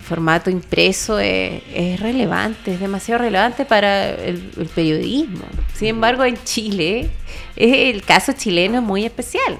formato 0.00 0.48
impreso 0.48 1.18
es, 1.18 2.00
relevante, 2.00 2.72
es 2.72 2.80
demasiado 2.80 3.18
relevante 3.18 3.66
para 3.66 4.08
el, 4.08 4.40
periodismo. 4.74 5.44
Sin 5.74 5.88
embargo, 5.88 6.24
en 6.24 6.42
Chile, 6.42 7.10
el 7.56 8.02
caso 8.04 8.32
chileno 8.32 8.78
es 8.78 8.82
muy 8.82 9.04
especial. 9.04 9.58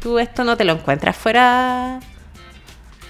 Tú 0.00 0.20
esto 0.20 0.44
no 0.44 0.56
te 0.56 0.62
lo 0.62 0.74
encuentras 0.74 1.16
fuera 1.16 1.98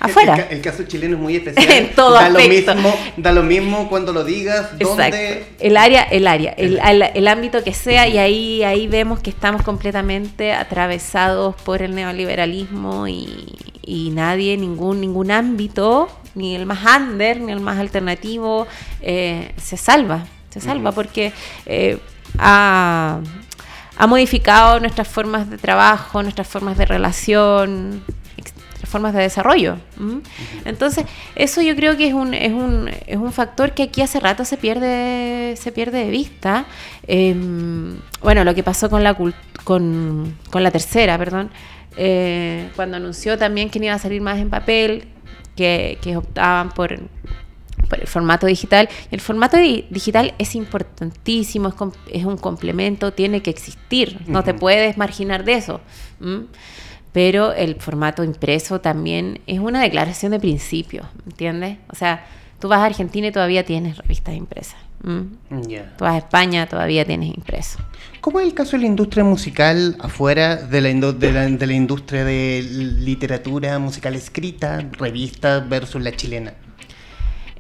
afuera. 0.00 0.49
El, 0.50 0.61
caso 0.61 0.85
chileno 0.85 1.17
es 1.17 1.21
muy 1.21 1.37
especial. 1.37 1.71
en 1.71 1.95
todo 1.95 2.14
da 2.14 2.28
lo 2.28 2.38
mismo, 2.38 2.95
da 3.17 3.33
lo 3.33 3.43
mismo 3.43 3.88
cuando 3.88 4.12
lo 4.12 4.25
digas, 4.25 4.78
dónde. 4.78 5.47
El 5.59 5.76
área, 5.76 6.02
el 6.02 6.26
área, 6.26 6.52
el, 6.52 6.81
el, 7.14 7.28
ámbito 7.28 7.62
que 7.62 7.75
sea, 7.75 8.09
y 8.09 8.19
ahí, 8.19 8.62
ahí 8.62 8.87
vemos 8.87 9.21
que 9.21 9.31
estamos 9.31 9.62
completamente 9.62 10.52
atravesados 10.52 11.55
por 11.62 11.83
el 11.83 11.95
neoliberalismo 11.95 13.09
y, 13.09 13.55
y 13.88 14.11
nadie, 14.11 14.57
ningún, 14.59 15.00
ningún 15.00 15.31
ámbito, 15.31 16.09
ni 16.35 16.55
el 16.55 16.67
más 16.67 16.81
under, 16.85 17.40
ni 17.40 17.52
el 17.52 17.61
más 17.61 17.78
alternativo, 17.78 18.67
eh, 19.00 19.52
se 19.57 19.78
salva, 19.78 20.26
se 20.50 20.61
salva 20.61 20.93
porque 20.93 21.33
eh, 21.64 21.99
ha, 22.38 23.21
modificado 24.07 24.78
nuestras 24.78 25.09
formas 25.09 25.49
de 25.49 25.57
trabajo, 25.57 26.23
nuestras 26.23 26.47
formas 26.47 26.76
de 26.76 26.85
relación, 26.85 28.05
formas 28.88 29.14
de 29.14 29.23
desarrollo. 29.23 29.76
Entonces, 30.64 31.04
eso 31.35 31.61
yo 31.62 31.76
creo 31.76 31.97
que 31.97 32.09
es 32.09 32.14
un, 32.14 32.35
es 32.35 32.52
un, 32.52 32.90
es 33.07 33.16
un 33.16 33.33
factor 33.33 33.73
que 33.73 33.85
aquí 33.85 34.02
hace 34.02 34.21
rato 34.21 34.45
se 34.45 34.57
pierde, 34.57 35.54
se 35.57 35.73
pierde 35.73 36.04
de 36.04 36.11
vista. 36.11 36.66
Em, 37.07 37.99
bueno, 38.23 38.45
lo 38.45 38.54
que 38.54 38.62
pasó 38.62 38.90
con 38.90 39.04
la, 39.04 39.16
con, 39.64 40.37
con 40.50 40.62
la 40.62 40.71
tercera, 40.71 41.16
perdón, 41.18 41.50
eh, 41.97 42.71
cuando 42.76 42.97
anunció 42.97 43.37
también 43.37 43.71
que 43.71 43.78
iba 43.80 43.92
a 43.92 43.99
salir 43.99 44.21
más 44.21 44.38
en 44.38 44.50
papel, 44.50 45.09
que, 45.57 46.14
optaban 46.16 46.71
por, 46.71 46.92
el 46.92 47.09
formato 48.07 48.47
digital. 48.47 48.88
El 49.11 49.21
formato 49.21 49.57
digital 49.57 50.35
es 50.38 50.54
importantísimo, 50.54 51.75
es, 52.12 52.25
un 52.25 52.37
complemento, 52.37 53.12
tiene 53.12 53.42
que 53.42 53.50
existir, 53.50 54.21
no 54.26 54.45
te 54.45 54.54
puedes 54.54 54.97
marginar 54.97 55.45
de 55.45 55.54
eso. 55.54 55.80
Pero 57.12 57.53
el 57.53 57.77
formato 57.77 58.23
impreso 58.23 58.81
también 58.81 59.41
es 59.47 59.61
una 59.61 59.81
declaración 59.81 60.33
de 60.33 60.41
principio, 60.41 61.09
¿entiendes? 61.27 61.79
O 61.88 61.95
sea, 61.95 62.27
tú 62.59 62.69
vas 62.69 62.81
a 62.81 62.87
Argentina 62.87 63.29
y 63.29 63.33
todavía 63.33 63.65
tienes 63.65 63.97
revistas 63.99 64.35
impresas. 64.35 64.77
Mm. 65.03 65.23
Tú 65.97 66.05
vas 66.05 66.15
a 66.15 66.19
España, 66.19 66.67
todavía 66.67 67.05
tienes 67.05 67.29
impreso. 67.29 67.79
¿Cómo 68.21 68.41
es 68.41 68.47
el 68.47 68.55
caso 68.55 68.73
de 68.73 68.83
la 68.83 68.87
industria 68.88 69.25
musical 69.25 69.97
afuera 70.00 70.57
de 70.57 70.81
la, 70.81 71.12
de 71.12 71.67
la, 71.67 71.73
industria 71.73 72.25
de 72.25 72.62
literatura 72.99 73.79
musical 73.79 74.15
escrita, 74.15 74.85
revistas 74.99 75.69
versus 75.69 76.03
la 76.03 76.12
chilena? 76.12 76.55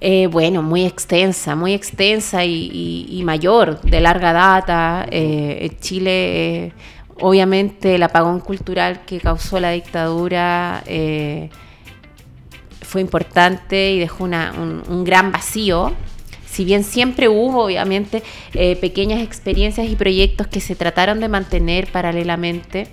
Eh, 0.00 0.28
bueno, 0.28 0.62
muy 0.62 0.84
extensa, 0.84 1.56
muy 1.56 1.74
extensa 1.74 2.44
y, 2.44 3.20
mayor, 3.24 3.80
de 3.82 4.00
larga 4.00 4.32
data. 4.32 5.06
Eh, 5.10 5.76
Chile, 5.80 6.66
eh, 6.66 6.72
obviamente, 7.20 7.94
el 7.94 8.02
apagón 8.02 8.40
cultural 8.40 9.04
que 9.04 9.20
causó 9.20 9.60
la 9.60 9.70
dictadura 9.70 10.82
fue 12.88 13.02
importante 13.02 13.92
y 13.92 13.98
dejó 13.98 14.24
un 14.24 15.04
gran 15.04 15.30
vacío. 15.30 15.92
Si 16.46 16.64
bien 16.64 16.82
siempre 16.82 17.28
hubo, 17.28 17.64
obviamente, 17.64 18.22
eh, 18.54 18.76
pequeñas 18.76 19.20
experiencias 19.20 19.88
y 19.88 19.94
proyectos 19.94 20.46
que 20.46 20.60
se 20.60 20.74
trataron 20.74 21.20
de 21.20 21.28
mantener 21.28 21.92
paralelamente, 21.92 22.88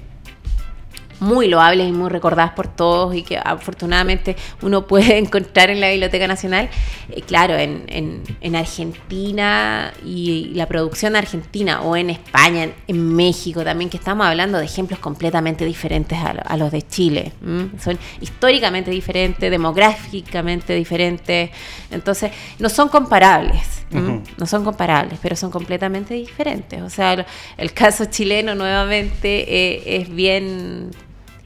muy 1.20 1.48
loables 1.48 1.88
y 1.88 1.92
muy 1.92 2.10
recordadas 2.10 2.52
por 2.52 2.68
todos 2.68 3.16
y 3.16 3.24
que 3.24 3.38
afortunadamente 3.38 4.36
uno 4.62 4.88
puede 4.88 5.18
encontrar 5.18 5.70
en 5.70 5.80
la 5.80 5.90
Biblioteca 5.90 6.28
Nacional. 6.28 6.70
Eh, 7.10 7.22
claro, 7.22 7.56
en, 7.56 7.86
Argentina 8.56 9.94
y 10.04 10.52
la 10.56 10.66
producción 10.66 11.16
argentina 11.16 11.82
o 11.82 11.96
en 11.96 12.10
España, 12.10 12.70
en, 12.88 13.16
México 13.16 13.64
también, 13.64 13.90
que 13.90 13.98
estamos 13.98 14.26
hablando 14.26 14.58
de 14.58 14.66
ejemplos 14.66 15.00
completamente 15.00 15.66
diferentes 15.66 16.18
a, 16.18 16.58
los 16.58 16.72
de 16.72 16.82
Chile. 16.82 17.34
Son 17.84 17.98
históricamente 18.22 18.92
diferentes, 18.92 19.52
demográficamente 19.52 20.74
diferentes, 20.74 21.50
entonces 21.92 22.32
no 22.60 22.70
son 22.70 22.90
comparables. 22.90 23.85
No 23.92 24.46
son 24.46 24.64
comparables, 24.64 25.20
pero 25.22 25.36
son 25.36 25.52
completamente 25.52 26.14
diferentes. 26.14 26.82
O 26.82 26.90
sea, 26.90 27.26
el, 27.58 27.74
caso 27.74 28.06
chileno 28.06 28.56
nuevamente 28.56 29.46
eh, 29.48 30.02
es 30.02 30.14
bien 30.14 30.92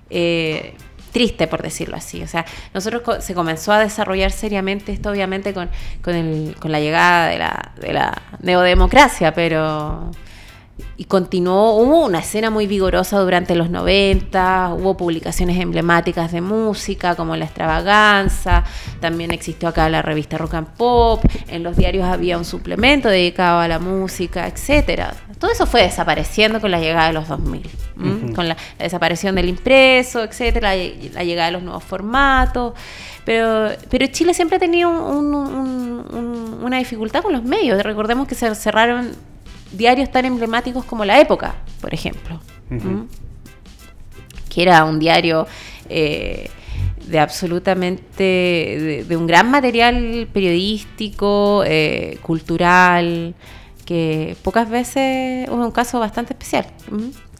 eh, 0.09 0.73
triste, 1.11 1.47
por 1.47 1.61
decirlo 1.61 1.97
así. 1.97 2.23
O 2.23 2.27
sea, 2.27 2.45
nosotros 2.73 3.23
se 3.23 3.33
comenzó 3.33 3.71
a 3.71 3.79
desarrollar 3.79 4.31
seriamente 4.31 4.91
esto, 4.91 5.09
obviamente, 5.11 5.53
con, 5.53 5.69
con, 6.01 6.71
la 6.71 6.79
llegada 6.79 7.27
de 7.27 7.37
la, 7.37 7.71
de 7.79 7.93
la 7.93 8.21
neodemocracia, 8.41 9.33
pero 9.33 10.11
y 10.97 11.05
continuó, 11.05 11.75
hubo 11.75 12.05
una 12.05 12.19
escena 12.19 12.49
muy 12.49 12.67
vigorosa 12.67 13.19
durante 13.19 13.55
los 13.55 13.69
90, 13.69 14.73
hubo 14.77 14.97
publicaciones 14.97 15.57
emblemáticas 15.59 16.31
de 16.31 16.41
música 16.41 17.15
como 17.15 17.35
La 17.35 17.45
Extravaganza, 17.45 18.63
también 18.99 19.31
existió 19.31 19.69
acá 19.69 19.89
la 19.89 20.01
revista 20.01 20.37
Rock 20.37 20.55
and 20.55 20.67
Pop, 20.67 21.23
en 21.47 21.63
los 21.63 21.77
diarios 21.77 22.05
había 22.05 22.37
un 22.37 22.45
suplemento 22.45 23.09
dedicado 23.09 23.59
a 23.59 23.67
la 23.67 23.79
música, 23.79 24.47
etcétera. 24.47 25.13
Todo 25.39 25.51
eso 25.51 25.65
fue 25.65 25.83
desapareciendo 25.83 26.59
con 26.59 26.69
la 26.69 26.79
llegada 26.79 27.07
de 27.07 27.13
los 27.13 27.29
2000, 27.29 28.33
con 28.35 28.49
la, 28.49 28.57
desaparición 28.77 29.35
del 29.35 29.47
impreso, 29.47 30.21
etcétera, 30.23 30.75
la, 30.75 31.23
llegada 31.23 31.45
de 31.45 31.53
los 31.53 31.63
nuevos 31.63 31.83
formatos. 31.83 32.73
Pero, 33.23 33.69
pero 33.89 34.07
Chile 34.07 34.33
siempre 34.33 34.57
ha 34.57 34.59
tenido 34.59 34.89
una 34.89 36.77
dificultad 36.77 37.21
con 37.21 37.31
los 37.31 37.43
medios. 37.43 37.81
Recordemos 37.81 38.27
que 38.27 38.35
se 38.35 38.53
cerraron 38.53 39.11
diarios 39.71 40.11
tan 40.11 40.25
emblemáticos 40.25 40.85
como 40.85 41.05
La 41.05 41.19
Época, 41.19 41.55
por 41.81 41.93
ejemplo, 41.93 42.39
que 44.49 44.61
era 44.61 44.83
un 44.83 44.99
diario 44.99 45.47
eh, 45.89 46.49
de 47.07 47.19
absolutamente, 47.19 49.03
de, 49.07 49.17
un 49.17 49.25
gran 49.25 49.49
material 49.49 50.27
periodístico, 50.31 51.63
eh, 51.65 52.19
cultural, 52.21 53.33
que 53.85 54.35
pocas 54.43 54.69
veces 54.69 55.47
es 55.47 55.49
un 55.49 55.71
caso 55.71 55.99
bastante 55.99 56.33
especial, 56.33 56.67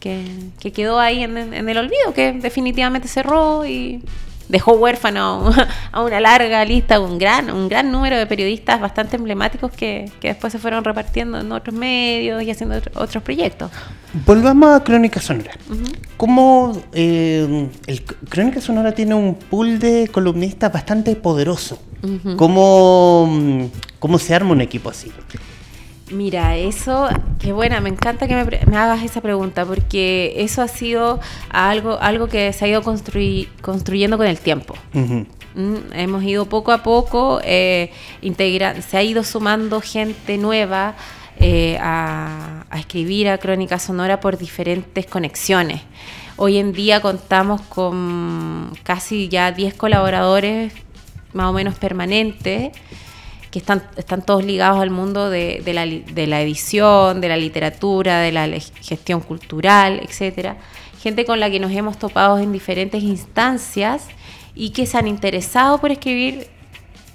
que, 0.00 0.24
quedó 0.72 0.98
ahí 0.98 1.22
en, 1.22 1.36
el 1.36 1.78
olvido, 1.78 2.12
que 2.14 2.32
definitivamente 2.32 3.06
cerró 3.06 3.64
y 3.64 4.02
dejó 4.50 4.72
huérfano 4.72 5.50
a 5.92 6.02
una 6.02 6.20
larga 6.20 6.64
lista, 6.64 7.00
un 7.00 7.18
gran, 7.18 7.50
un 7.50 7.68
gran 7.68 7.90
número 7.90 8.18
de 8.18 8.26
periodistas 8.26 8.80
bastante 8.80 9.16
emblemáticos 9.16 9.70
que, 9.72 10.10
después 10.20 10.52
se 10.52 10.58
fueron 10.58 10.84
repartiendo 10.84 11.38
en 11.38 11.50
otros 11.52 11.74
medios 11.74 12.42
y 12.42 12.50
haciendo 12.50 12.76
otros 12.94 13.22
proyectos. 13.22 13.70
Volvamos 14.26 14.76
a 14.76 14.84
Crónica 14.84 15.20
Sonora. 15.20 15.52
¿Cómo 16.16 16.82
eh, 16.92 17.68
el 17.86 18.04
Crónica 18.04 18.60
Sonora 18.60 18.92
tiene 18.92 19.14
un 19.14 19.34
pool 19.34 19.78
de 19.78 20.08
columnistas 20.08 20.72
bastante 20.72 21.14
poderoso? 21.16 21.80
¿Cómo, 22.36 23.70
¿Cómo 23.98 24.18
se 24.18 24.34
arma 24.34 24.52
un 24.52 24.62
equipo 24.62 24.90
así? 24.90 25.12
Mira, 26.10 26.56
eso, 26.56 27.08
qué 27.38 27.52
buena, 27.52 27.80
me 27.80 27.88
encanta 27.88 28.26
que 28.26 28.34
me, 28.66 28.76
hagas 28.76 29.02
esa 29.04 29.20
pregunta, 29.20 29.64
porque 29.64 30.34
eso 30.36 30.60
ha 30.60 30.68
sido 30.68 31.20
algo, 31.50 31.98
algo 32.00 32.26
que 32.26 32.52
se 32.52 32.64
ha 32.64 32.68
ido 32.68 32.82
construyendo 32.82 34.18
con 34.18 34.26
el 34.26 34.38
tiempo. 34.38 34.74
Mm, 34.92 35.92
hemos 35.92 36.24
ido 36.24 36.46
poco 36.46 36.72
a 36.72 36.82
poco, 36.82 37.40
eh, 37.44 37.92
se 38.22 38.96
ha 38.96 39.02
ido 39.02 39.22
sumando 39.22 39.80
gente 39.80 40.36
nueva 40.36 40.96
eh, 41.38 41.78
a, 41.80 42.64
a, 42.70 42.78
escribir 42.78 43.28
a 43.28 43.38
Crónica 43.38 43.78
Sonora 43.78 44.18
por 44.20 44.36
diferentes 44.36 45.06
conexiones. 45.06 45.80
Hoy 46.36 46.58
en 46.58 46.72
día 46.72 47.00
contamos 47.00 47.60
con 47.62 48.72
casi 48.82 49.28
ya 49.28 49.52
10 49.52 49.74
colaboradores 49.74 50.72
más 51.32 51.46
o 51.46 51.52
menos 51.52 51.76
permanentes 51.76 52.72
que 53.50 53.58
están, 53.58 53.82
están 53.96 54.22
todos 54.24 54.44
ligados 54.44 54.80
al 54.80 54.90
mundo 54.90 55.28
de, 55.30 55.62
la, 55.66 55.86
de 55.86 56.26
la 56.26 56.40
edición, 56.40 57.20
de 57.20 57.28
la 57.28 57.36
literatura, 57.36 58.20
de 58.20 58.32
la 58.32 58.48
gestión 58.82 59.20
cultural, 59.20 60.00
etcétera. 60.02 60.56
Gente 61.00 61.24
con 61.24 61.40
la 61.40 61.50
que 61.50 61.58
nos 61.58 61.72
hemos 61.72 61.98
topado 61.98 62.38
en 62.38 62.52
diferentes 62.52 63.02
instancias 63.02 64.06
y 64.54 64.70
que 64.70 64.86
se 64.86 64.98
han 64.98 65.08
interesado 65.08 65.78
por 65.78 65.90
escribir 65.90 66.48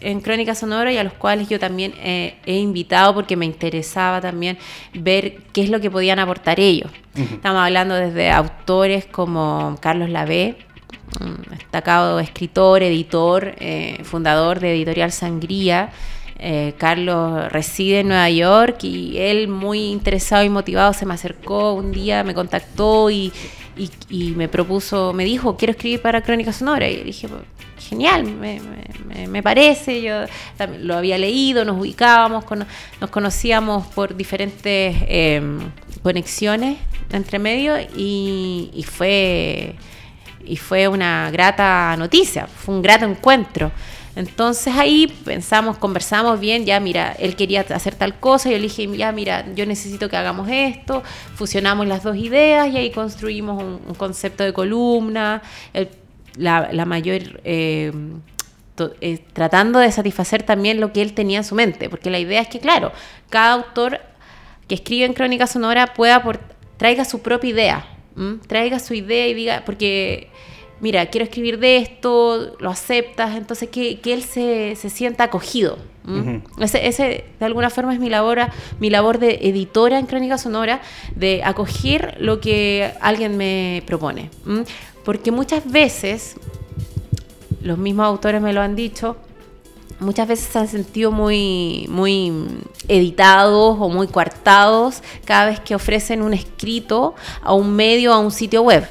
en 0.02 0.22
Crónica 0.22 0.56
Sonora 0.56 0.92
y 0.92 0.98
a 0.98 1.04
los 1.04 1.14
cuales 1.14 1.48
yo 1.50 1.60
también 1.60 1.94
he 1.98 2.58
invitado 2.58 3.14
porque 3.14 3.36
me 3.36 3.46
interesaba 3.46 4.22
también 4.22 4.58
ver 4.94 5.38
qué 5.54 5.64
es 5.64 5.70
lo 5.70 5.80
que 5.80 5.90
podían 5.90 6.20
aportar 6.20 6.60
ellos. 6.60 6.92
Estamos 7.16 7.62
hablando 7.62 7.96
desde 7.96 8.30
autores 8.30 9.06
como 9.06 9.78
Carlos 9.80 10.10
Lavé, 10.10 10.58
destacado 11.50 12.20
escritor, 12.20 12.84
editor, 12.84 13.56
eh, 13.60 14.00
fundador 14.04 14.60
de 14.60 14.74
Editorial 14.76 15.12
Sangría, 15.12 15.92
eh, 16.38 16.74
Carlos 16.78 17.52
reside 17.52 18.02
en 18.02 18.10
Nueva 18.10 18.30
York 18.30 18.84
y 18.84 19.18
él 19.18 19.48
muy 19.48 19.86
interesado 19.86 20.44
y 20.44 20.50
motivado 20.50 20.92
se 20.94 21.06
me 21.06 21.14
acercó 21.14 21.74
un 21.74 21.92
día, 21.92 22.24
me 22.24 22.34
contactó 22.34 23.10
y, 23.10 23.32
me 24.36 24.48
propuso, 24.48 25.14
me 25.14 25.26
dijo, 25.26 25.58
quiero 25.58 25.72
escribir 25.72 26.02
para 26.02 26.22
Crónica 26.22 26.54
Sonora. 26.54 26.88
Y 26.90 27.04
dije, 27.04 27.28
genial, 27.90 28.26
me, 28.26 29.44
parece, 29.44 30.02
yo 30.02 30.26
lo 30.80 30.96
había 30.96 31.18
leído, 31.18 31.66
nos 31.66 31.80
ubicábamos, 31.80 32.46
nos 33.00 33.10
conocíamos 33.10 33.88
por 33.88 34.16
diferentes 34.16 34.96
em, 35.08 35.60
conexiones 36.04 36.78
entre 37.12 37.40
medio 37.40 37.78
y, 37.96 38.86
fue, 38.88 39.76
y 40.46 40.58
fue 40.58 40.88
una 40.88 41.30
grata 41.32 41.96
noticia, 41.98 42.48
fue 42.48 42.76
un 42.76 42.82
grato 42.82 43.06
encuentro. 43.06 43.72
Entonces 44.16 44.74
ahí 44.76 45.08
pensamos, 45.26 45.78
conversamos 45.78 46.40
bien, 46.40 46.66
ya 46.66 46.80
mira, 46.80 47.14
él 47.20 47.36
quería 47.36 47.62
hacer 47.62 47.96
tal 47.96 48.18
cosa, 48.20 48.50
yo 48.50 48.58
le 48.58 48.64
dije, 48.64 48.88
ya 48.96 49.12
mira, 49.12 49.46
yo 49.56 49.66
necesito 49.66 50.10
que 50.10 50.16
hagamos 50.16 50.48
esto, 50.50 51.04
fusionamos 51.36 51.86
las 51.88 52.04
dos 52.04 52.16
ideas 52.16 52.70
y 52.70 52.78
ahí 52.78 52.92
construimos 52.92 53.62
un, 53.62 53.96
concepto 53.96 54.44
de 54.44 54.54
columna, 54.54 55.42
la, 56.38 56.86
mayor... 56.86 57.42
Eh, 57.44 57.92
eh, 59.00 59.24
tratando 59.32 59.80
de 59.80 59.90
satisfacer 59.90 60.44
también 60.44 60.82
lo 60.82 60.92
que 60.92 61.02
él 61.02 61.14
tenía 61.14 61.38
en 61.38 61.46
su 61.46 61.56
mente, 61.56 61.90
porque 61.90 62.10
la 62.10 62.20
idea 62.20 62.42
es 62.42 62.50
que, 62.50 62.60
claro, 62.60 62.92
cada 63.30 63.54
autor 63.54 64.02
que 64.68 64.76
escribe 64.76 65.06
en 65.06 65.14
Crónica 65.14 65.48
Sonora 65.48 65.94
pueda 65.94 66.22
traiga 66.76 67.06
su 67.06 67.22
propia 67.22 67.50
idea, 67.50 67.88
traiga 68.48 68.80
su 68.80 68.94
idea 68.94 69.28
y 69.28 69.34
diga, 69.34 69.64
porque 69.66 70.30
mira, 70.82 71.06
quiero 71.08 71.26
escribir 71.26 71.60
de 71.60 71.78
esto, 71.78 72.56
lo 72.60 72.70
aceptas, 72.70 73.36
entonces 73.36 73.70
que, 73.70 74.00
él 74.04 74.24
se, 74.24 74.76
sienta 74.76 75.26
acogido. 75.26 75.78
ese, 76.60 77.26
de 77.40 77.46
alguna 77.46 77.70
forma, 77.70 77.94
es 77.94 78.00
mi 78.00 78.10
labor, 78.10 78.40
mi 78.80 78.90
labor 78.90 79.20
de 79.20 79.40
editora 79.42 80.00
en 80.00 80.06
Crónica 80.06 80.38
Sonora, 80.38 80.82
de 81.16 81.44
acoger 81.44 82.18
lo 82.20 82.40
que 82.40 82.92
alguien 83.02 83.38
me 83.38 83.84
propone. 83.86 84.30
Porque 85.04 85.32
muchas 85.32 85.70
veces, 85.70 86.36
los 87.62 87.78
mismos 87.78 88.06
autores 88.06 88.42
me 88.42 88.54
lo 88.54 88.62
han 88.62 88.76
dicho, 88.76 89.18
muchas 90.00 90.28
veces 90.28 90.50
se 90.52 90.60
han 90.60 90.68
sentido 90.68 91.12
muy, 91.12 91.86
muy 91.90 92.32
editados 92.88 93.78
o 93.80 93.90
muy 93.90 94.08
coartados 94.08 95.02
cada 95.26 95.46
vez 95.48 95.60
que 95.60 95.76
ofrecen 95.76 96.22
un 96.22 96.34
escrito 96.34 97.16
a 97.42 97.54
un 97.54 97.76
medio, 97.76 98.14
a 98.14 98.20
un 98.20 98.32
sitio 98.32 98.62
web. 98.62 98.88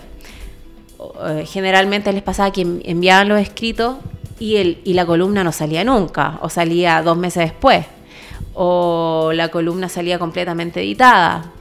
Eh, 1.26 1.46
generalmente 1.46 2.12
les 2.12 2.22
pasaba 2.22 2.52
que 2.52 2.62
enviaban 2.62 3.28
los 3.28 3.40
escritos 3.40 3.96
y, 4.38 4.56
el, 4.56 4.80
y 4.84 4.94
la 4.94 5.06
columna 5.06 5.44
no 5.44 5.52
salía 5.52 5.84
nunca, 5.84 6.38
o 6.42 6.48
salía 6.48 7.02
dos 7.02 7.16
meses 7.16 7.50
después, 7.50 7.86
o 8.54 9.30
la 9.34 9.48
columna 9.48 9.88
salía 9.88 10.18
completamente 10.18 10.80
editada 10.80 11.52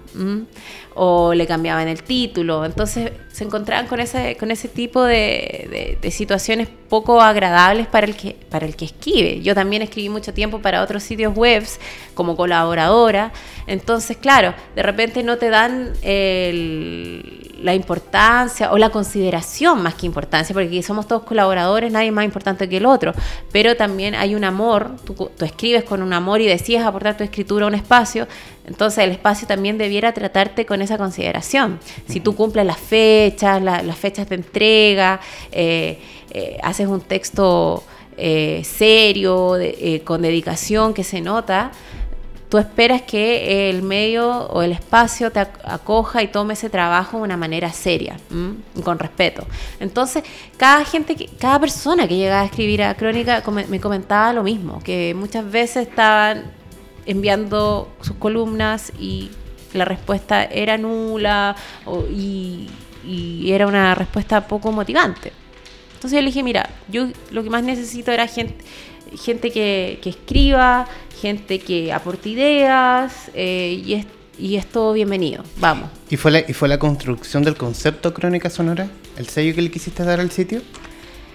o 0.96 1.34
le 1.34 1.48
cambiaban 1.48 1.88
el 1.88 2.04
título. 2.04 2.66
Entonces 2.66 3.12
se 3.32 3.44
encontraban 3.44 3.88
con 3.88 4.00
ese, 4.00 4.38
con 4.38 4.52
ese 4.52 4.68
tipo 4.68 5.04
de, 5.04 5.98
situaciones 6.12 6.68
poco 6.90 7.20
agradables 7.22 7.88
para 7.88 8.06
el, 8.06 8.16
que, 8.16 8.36
para 8.50 8.68
el 8.68 8.76
que 8.76 8.86
escribe. 8.86 9.42
Yo 9.42 9.56
también 9.56 9.82
escribí 9.82 10.10
mucho 10.10 10.34
tiempo 10.34 10.60
para 10.60 10.84
otros 10.84 11.02
sitios 11.02 11.36
web 11.36 11.66
como 12.14 12.36
colaboradora. 12.36 13.32
Entonces, 13.66 14.18
claro, 14.18 14.54
de 14.76 14.84
repente 14.84 15.24
no 15.24 15.38
te 15.38 15.50
dan 15.50 15.94
la 17.64 17.74
importancia 17.74 18.72
o 18.72 18.78
la 18.78 18.90
consideración 18.90 19.82
más 19.82 19.96
que 19.96 20.06
importancia, 20.06 20.54
porque 20.54 20.84
somos 20.84 21.08
todos 21.08 21.24
colaboradores, 21.24 21.92
nadie 21.92 22.10
es 22.10 22.14
más 22.14 22.26
importante 22.26 22.70
que 22.70 22.78
el 22.78 22.86
otro. 22.86 23.14
Pero 23.52 23.76
también 23.76 24.14
hay 24.14 24.36
un 24.36 24.44
amor, 24.44 24.92
tú, 25.06 25.32
tú 25.36 25.46
escribes 25.46 25.84
con 25.84 26.04
un 26.04 26.14
amor 26.14 26.42
y 26.42 26.46
decides 26.46 26.84
aportar 26.84 27.18
tu 27.18 27.24
escritura 27.24 27.66
a 27.66 27.70
un 27.70 27.76
espacio. 27.76 28.28
Entonces 28.66 29.04
el 29.04 29.12
espacio 29.12 29.48
también 29.48 29.78
debiera 29.78 30.14
tratarte 30.14 30.66
con 30.66 30.83
esa 30.84 30.98
consideración. 30.98 31.80
Si 32.08 32.20
tú 32.20 32.36
cumples 32.36 32.66
las 32.66 32.78
fechas, 32.78 33.62
las 33.62 33.98
fechas 33.98 34.28
de 34.30 34.36
entrega, 34.36 35.20
eh, 35.52 36.00
eh, 36.30 36.58
haces 36.64 36.88
un 36.88 37.02
texto 37.02 37.84
eh, 38.18 38.62
serio, 38.64 39.58
con 40.04 40.22
dedicación 40.22 40.94
que 40.94 41.04
se 41.04 41.22
nota, 41.22 41.72
tú 42.50 42.60
esperas 42.60 43.02
que 43.02 43.70
el 43.72 43.82
medio 43.82 44.30
o 44.30 44.62
el 44.62 44.74
espacio 44.74 45.32
te 45.32 45.40
acoja 45.40 46.22
y 46.22 46.28
tome 46.28 46.54
ese 46.54 46.70
trabajo 46.70 47.18
de 47.18 47.24
una 47.24 47.38
manera 47.38 47.72
seria, 47.74 48.20
con 48.84 49.00
respeto. 49.00 49.48
Entonces, 49.80 50.24
cada 50.56 50.86
gente, 50.86 51.16
cada 51.40 51.60
persona 51.60 52.08
que 52.08 52.16
llega 52.16 52.42
a 52.42 52.46
escribir 52.46 52.84
a 52.84 52.94
Crónica 52.94 53.42
me 53.68 53.80
comentaba 53.80 54.34
lo 54.34 54.44
mismo, 54.44 54.80
que 54.84 55.16
muchas 55.16 55.50
veces 55.50 55.88
estaban 55.88 56.52
enviando 57.06 57.90
sus 58.02 58.16
columnas 58.18 58.92
y 59.00 59.32
la 59.74 59.86
respuesta 59.86 60.46
era 60.46 60.78
nula 60.78 61.56
y, 62.12 62.68
era 63.46 63.68
una 63.68 63.96
respuesta 63.96 64.48
poco 64.48 64.72
motivante. 64.72 65.34
Entonces 65.96 66.18
yo 66.18 66.22
le 66.22 66.28
dije, 66.28 66.44
mira, 66.44 66.70
yo 66.88 67.08
lo 67.32 67.44
que 67.44 67.50
más 67.50 67.64
necesito 67.64 68.12
era 68.12 68.28
gente, 68.28 68.64
gente 69.22 69.52
que, 69.52 70.00
escriba, 70.04 70.88
gente 71.22 71.60
que 71.60 71.92
aporte 71.92 72.30
ideas 72.30 73.30
eh, 73.34 73.82
y, 73.86 73.94
es, 73.94 74.06
y 74.40 74.56
es 74.56 74.66
todo 74.66 74.94
bienvenido. 74.94 75.44
Vamos. 75.58 75.90
¿Y 76.10 76.18
fue, 76.18 76.32
la, 76.32 76.40
¿Y 76.40 76.54
fue 76.54 76.68
la 76.70 76.80
construcción 76.80 77.44
del 77.44 77.56
concepto 77.56 78.14
Crónica 78.14 78.50
Sonora? 78.50 78.88
¿El 79.18 79.28
sello 79.28 79.54
que 79.54 79.62
le 79.62 79.72
quisiste 79.72 80.04
dar 80.04 80.20
al 80.20 80.32
sitio? 80.32 80.62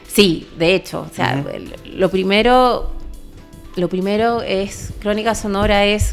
Sí, 0.06 0.48
de 0.58 0.74
hecho. 0.74 1.06
O 1.10 1.14
sea, 1.14 1.44
lo 1.84 2.10
primero 2.10 2.98
lo 3.78 3.88
primero 3.88 4.42
es, 4.42 4.92
Crónica 4.98 5.36
Sonora 5.36 5.84
es 5.86 6.12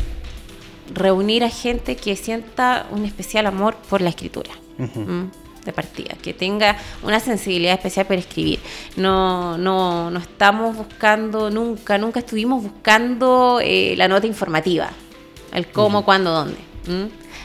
reunir 0.94 1.44
a 1.44 1.50
gente 1.50 1.96
que 1.96 2.16
sienta 2.16 2.88
un 2.92 3.06
especial 3.06 3.46
amor 3.48 3.76
por 3.90 4.02
la 4.02 4.10
escritura. 4.10 4.52
de 4.78 5.74
partida, 5.74 6.16
que 6.22 6.32
tenga 6.34 6.78
una 7.02 7.20
sensibilidad 7.20 7.74
especial 7.74 8.06
para 8.06 8.20
escribir. 8.20 8.60
No, 8.98 9.58
no, 9.58 10.12
no 10.12 10.20
estamos 10.20 10.78
buscando 10.78 11.50
nunca, 11.50 11.98
nunca 11.98 12.20
estuvimos 12.20 12.62
buscando 12.62 13.60
eh, 13.64 13.96
la 13.98 14.08
nota 14.08 14.28
informativa, 14.28 14.92
el 15.52 15.68
cómo, 15.68 16.06
cuándo, 16.06 16.32
dónde. 16.32 16.58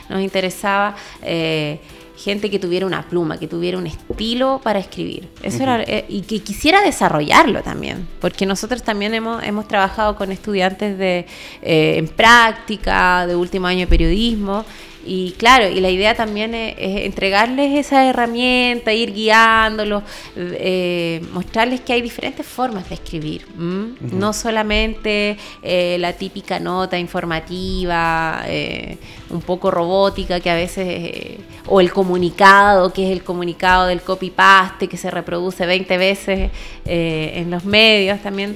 Nos 0.07 0.21
interesaba 0.21 0.95
eh, 1.23 1.79
gente 2.21 2.49
que 2.49 2.59
tuviera 2.59 2.85
una 2.85 3.01
pluma, 3.01 3.37
que 3.37 3.47
tuviera 3.47 3.77
un 3.77 3.87
estilo 3.87 4.61
para 4.63 4.79
escribir. 4.79 5.27
Eso 5.41 5.63
era, 5.63 5.81
eh, 5.83 6.05
y 6.07 6.21
que 6.21 6.39
quisiera 6.39 6.81
desarrollarlo 6.81 7.63
también, 7.63 8.07
porque 8.19 8.45
nosotros 8.45 8.83
también 8.83 9.13
hemos, 9.13 9.43
hemos 9.43 9.67
trabajado 9.67 10.15
con 10.15 10.31
estudiantes 10.31 10.97
de, 10.97 11.25
eh, 11.61 11.95
en 11.97 12.07
práctica, 12.07 13.25
de 13.25 13.35
último 13.35 13.67
año 13.67 13.81
de 13.81 13.87
periodismo, 13.87 14.65
y 15.05 15.31
claro, 15.37 15.67
y 15.67 15.79
la 15.79 15.89
idea 15.89 16.15
también 16.15 16.53
es, 16.53 16.75
entregarles 16.77 17.77
esa 17.77 18.05
herramienta, 18.07 18.93
ir 18.93 19.13
guiándolos, 19.13 20.03
eh, 20.35 21.21
mostrarles 21.31 21.81
que 21.81 21.93
hay 21.93 22.01
diferentes 22.01 22.45
formas 22.45 22.87
de 22.89 22.95
escribir. 22.95 23.45
No 23.55 24.33
solamente 24.33 25.37
eh, 25.63 25.97
la 25.99 26.13
típica 26.13 26.59
nota 26.59 26.97
informativa, 26.99 28.43
eh, 28.47 28.97
un 29.29 29.41
poco 29.41 29.71
robótica 29.71 30.39
que 30.39 30.49
a 30.49 30.55
veces, 30.55 31.39
o 31.67 31.79
el 31.79 31.91
comunicado, 31.91 32.93
que 32.93 33.05
es 33.05 33.11
el 33.11 33.23
comunicado 33.23 33.87
del 33.87 34.01
copy-paste 34.01 34.87
que 34.87 34.97
se 34.97 35.09
reproduce 35.09 35.65
20 35.65 35.97
veces 35.97 36.51
en 36.85 37.49
los 37.49 37.65
medios. 37.65 38.21
También 38.21 38.55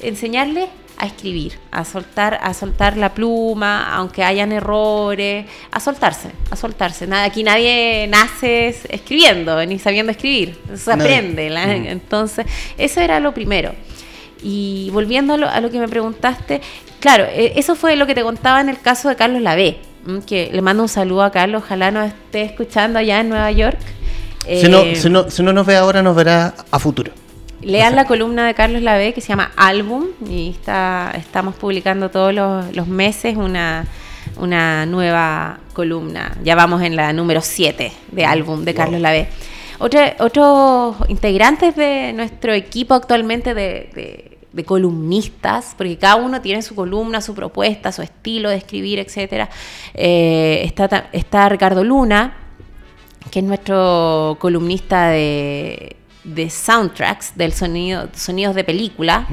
enseñarles 0.00 0.68
a 0.96 1.06
escribir, 1.06 1.58
a 1.70 1.84
soltar, 1.84 2.38
a 2.42 2.54
soltar 2.54 2.96
la 2.96 3.14
pluma, 3.14 3.94
aunque 3.94 4.22
hayan 4.22 4.52
errores, 4.52 5.46
a 5.70 5.80
soltarse, 5.80 6.30
a 6.50 6.56
soltarse. 6.56 7.06
Nada, 7.06 7.24
aquí 7.24 7.42
nadie 7.42 8.06
nace 8.08 8.68
escribiendo 8.88 9.64
ni 9.66 9.78
sabiendo 9.78 10.12
escribir, 10.12 10.58
se 10.74 10.92
aprende. 10.92 11.46
Entonces, 11.90 12.46
eso 12.78 13.00
era 13.00 13.20
lo 13.20 13.34
primero. 13.34 13.72
Y 14.42 14.90
volviendo 14.92 15.34
a 15.34 15.60
lo, 15.60 15.70
que 15.70 15.78
me 15.78 15.88
preguntaste, 15.88 16.60
claro, 17.00 17.24
e, 17.24 17.54
eso 17.56 17.74
fue 17.74 17.96
lo 17.96 18.06
que 18.06 18.14
te 18.14 18.22
contaba 18.22 18.60
en 18.60 18.68
el 18.68 18.78
caso 18.78 19.08
de 19.08 19.16
Carlos 19.16 19.42
Lavé, 19.42 19.78
que 20.26 20.50
le 20.52 20.60
mando 20.60 20.82
un 20.82 20.88
saludo 20.88 21.22
a 21.22 21.32
Carlos, 21.32 21.62
ojalá 21.64 21.90
nos 21.90 22.08
esté 22.08 22.42
escuchando 22.42 22.98
allá 22.98 23.20
en 23.20 23.30
Nueva 23.30 23.50
York. 23.52 23.78
si, 24.46 24.68
no, 24.68 24.80
eh, 24.82 24.96
si, 24.96 25.08
no, 25.08 25.30
si 25.30 25.42
no 25.42 25.52
nos 25.52 25.66
ve 25.66 25.76
ahora, 25.76 26.02
nos 26.02 26.14
verá 26.14 26.54
a 26.70 26.78
futuro. 26.78 27.12
Lean 27.62 27.96
la 27.96 28.04
columna 28.04 28.46
de 28.46 28.54
Carlos 28.54 28.82
Lavé 28.82 29.14
que 29.14 29.20
se 29.20 29.28
llama 29.28 29.52
Álbum 29.56 30.06
y 30.28 30.50
está, 30.50 31.12
estamos 31.16 31.54
publicando 31.54 32.10
todos 32.10 32.34
los, 32.34 32.86
meses 32.86 33.36
una, 33.36 33.86
una, 34.36 34.84
nueva 34.86 35.60
columna. 35.72 36.36
Ya 36.42 36.54
vamos 36.54 36.82
en 36.82 36.96
la 36.96 37.12
número 37.12 37.40
7 37.40 37.92
de 38.12 38.24
Álbum 38.24 38.64
de 38.64 38.74
Carlos 38.74 39.00
Lavé. 39.00 39.28
otros 39.78 40.96
integrantes 41.08 41.74
de 41.74 42.12
nuestro 42.12 42.52
equipo 42.52 42.94
actualmente 42.94 43.54
de, 43.54 44.38
columnistas, 44.66 45.74
porque 45.76 45.96
cada 45.96 46.16
uno 46.16 46.40
tiene 46.40 46.62
su 46.62 46.74
columna, 46.74 47.20
su 47.20 47.34
propuesta, 47.34 47.90
su 47.92 48.02
estilo 48.02 48.50
de 48.50 48.56
escribir, 48.56 48.98
etc. 48.98 49.48
Eh, 49.94 50.62
está, 50.64 51.08
está 51.12 51.48
Ricardo 51.48 51.82
Luna, 51.82 52.36
que 53.30 53.40
es 53.40 53.44
nuestro 53.44 54.36
columnista 54.38 55.08
de 55.08 55.96
de 56.24 56.48
soundtracks, 56.48 57.36
del 57.36 57.52
sonido, 57.52 58.08
sonidos 58.14 58.54
de 58.54 58.64
película. 58.64 59.26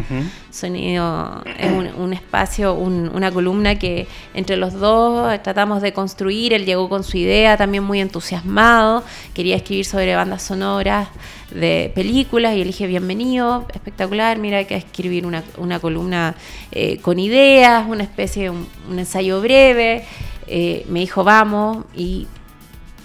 Sonido 0.51 1.41
es 1.58 1.71
un, 1.97 2.13
espacio, 2.13 2.73
una 2.73 3.32
columna 3.32 3.80
que 3.80 4.08
entre 4.34 4.58
los 4.58 4.73
dos 4.73 5.41
tratamos 5.41 5.82
de 5.82 5.93
construir. 5.93 6.54
Él 6.54 6.65
llegó 6.65 6.89
con 6.89 7.04
su 7.04 7.17
idea 7.17 7.56
también 7.58 7.84
muy 7.84 8.01
entusiasmado. 8.01 9.04
Quería 9.34 9.56
escribir 9.56 9.86
sobre 9.86 10.15
bandas 10.15 10.43
sonoras 10.43 11.08
de 11.51 11.91
películas 11.95 12.54
y 12.56 12.60
le 12.60 12.65
dije 12.65 12.88
bienvenido, 12.88 13.65
espectacular, 13.73 14.38
mira 14.38 14.58
hay 14.58 14.65
que 14.65 14.75
escribir 14.75 15.25
una, 15.25 15.80
columna 15.80 16.36
eh, 16.71 16.97
con 16.99 17.19
ideas, 17.19 17.86
una 17.88 18.04
especie 18.04 18.43
de 18.43 18.49
un, 18.51 18.67
ensayo 18.97 19.41
breve. 19.41 20.04
Eh, 20.47 20.86
me 20.89 20.99
dijo 20.99 21.23
vamos 21.23 21.86
y 21.95 22.27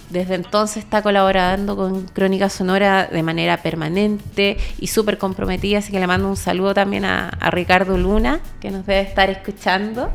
desde 0.09 0.35
entonces 0.35 0.83
está 0.83 1.01
colaborando 1.01 1.75
con 1.75 2.05
Crónica 2.07 2.49
Sonora 2.49 3.07
de 3.07 3.23
manera 3.23 3.57
permanente 3.57 4.57
y 4.79 4.87
súper 4.87 5.17
comprometida, 5.17 5.79
así 5.79 5.91
que 5.91 5.99
le 5.99 6.07
mando 6.07 6.29
un 6.29 6.37
saludo 6.37 6.73
también 6.73 7.05
a, 7.05 7.31
Ricardo 7.51 7.97
Luna, 7.97 8.39
que 8.61 8.71
nos 8.71 8.85
debe 8.85 9.01
estar 9.01 9.29
escuchando. 9.29 10.09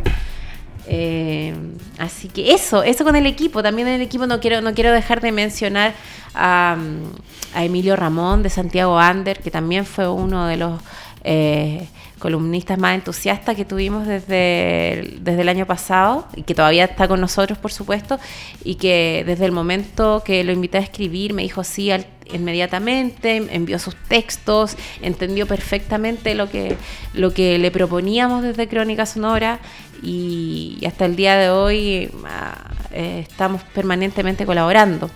Eh, 0.87 1.55
así 1.99 2.29
que 2.29 2.53
eso, 2.53 2.83
eso 2.83 3.05
con 3.05 3.17
el 3.17 3.27
equipo. 3.27 3.63
También 3.63 3.89
en 3.89 3.95
el 3.95 4.03
equipo 4.03 4.27
no 4.27 4.41
quiero, 4.41 4.61
no 4.61 4.75
quiero 4.75 4.93
dejar 4.93 5.21
de 5.21 5.31
mencionar 5.31 5.95
a, 6.35 6.77
a 7.55 7.65
Emilio 7.65 7.95
Ramón 7.97 8.43
de 8.43 8.51
Santiago 8.51 8.99
Ander, 8.99 9.41
que 9.41 9.51
también 9.51 9.85
fue 9.85 10.09
uno 10.09 10.47
de 10.47 10.57
los 10.57 10.81
eh, 11.25 11.87
columnistas 12.19 12.79
más 12.79 12.95
entusiastas 12.95 13.57
que 13.57 13.65
tuvimos 13.65 14.07
desde, 14.07 15.17
desde 15.21 15.41
el 15.41 15.49
año 15.49 15.67
pasado 15.67 16.29
y 16.37 16.43
que 16.43 16.55
todavía 16.55 16.85
está 16.85 17.09
con 17.09 17.21
nosotros, 17.21 17.59
por 17.59 17.73
supuesto, 17.73 18.21
y 18.63 18.77
que 18.77 19.25
desde 19.27 19.45
el 19.45 19.53
momento 19.53 20.23
que 20.25 20.45
lo 20.45 20.53
invité 20.53 20.79
a 20.79 20.83
escribir 20.83 21.35
me 21.35 21.43
dijo 21.43 21.65
sí 21.65 21.91
inmediatamente, 22.33 23.37
envió 23.51 23.79
sus 23.79 23.97
textos, 24.09 24.77
entendió 25.03 25.47
perfectamente 25.47 26.35
lo 26.35 26.49
que, 26.49 26.77
lo 27.13 27.35
que 27.35 27.59
le 27.59 27.71
proponíamos 27.71 28.43
desde 28.43 28.69
Crónica 28.69 29.05
Sonora 29.05 29.59
y, 30.03 30.79
hasta 30.87 31.05
el 31.05 31.17
día 31.17 31.37
de 31.37 31.51
hoy 31.51 32.11
ah, 32.25 32.71
eh, 32.93 33.27
estamos 33.29 33.63
permanentemente 33.75 34.47
colaborando. 34.47 35.11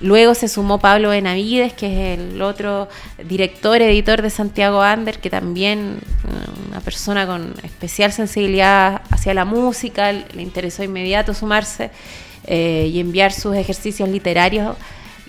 Luego 0.00 0.34
se 0.34 0.46
sumó 0.46 0.78
Pablo 0.78 1.10
Benavides, 1.10 1.72
que 1.72 2.14
es 2.14 2.18
el 2.20 2.40
otro 2.40 2.88
director, 3.24 3.82
editor 3.82 4.22
de 4.22 4.30
Santiago 4.30 4.80
Ander, 4.80 5.18
que 5.18 5.28
también 5.28 5.98
eh, 5.98 6.68
una 6.68 6.80
persona 6.80 7.26
con 7.26 7.54
especial 7.64 8.12
sensibilidad 8.12 9.02
hacia 9.10 9.34
la 9.34 9.44
música, 9.44 10.12
le 10.12 10.42
interesó 10.42 10.84
inmediato 10.84 11.34
sumarse 11.34 11.90
eh, 12.44 12.88
y 12.92 13.00
enviar 13.00 13.32
sus 13.32 13.56
ejercicios 13.56 14.08
literarios 14.08 14.76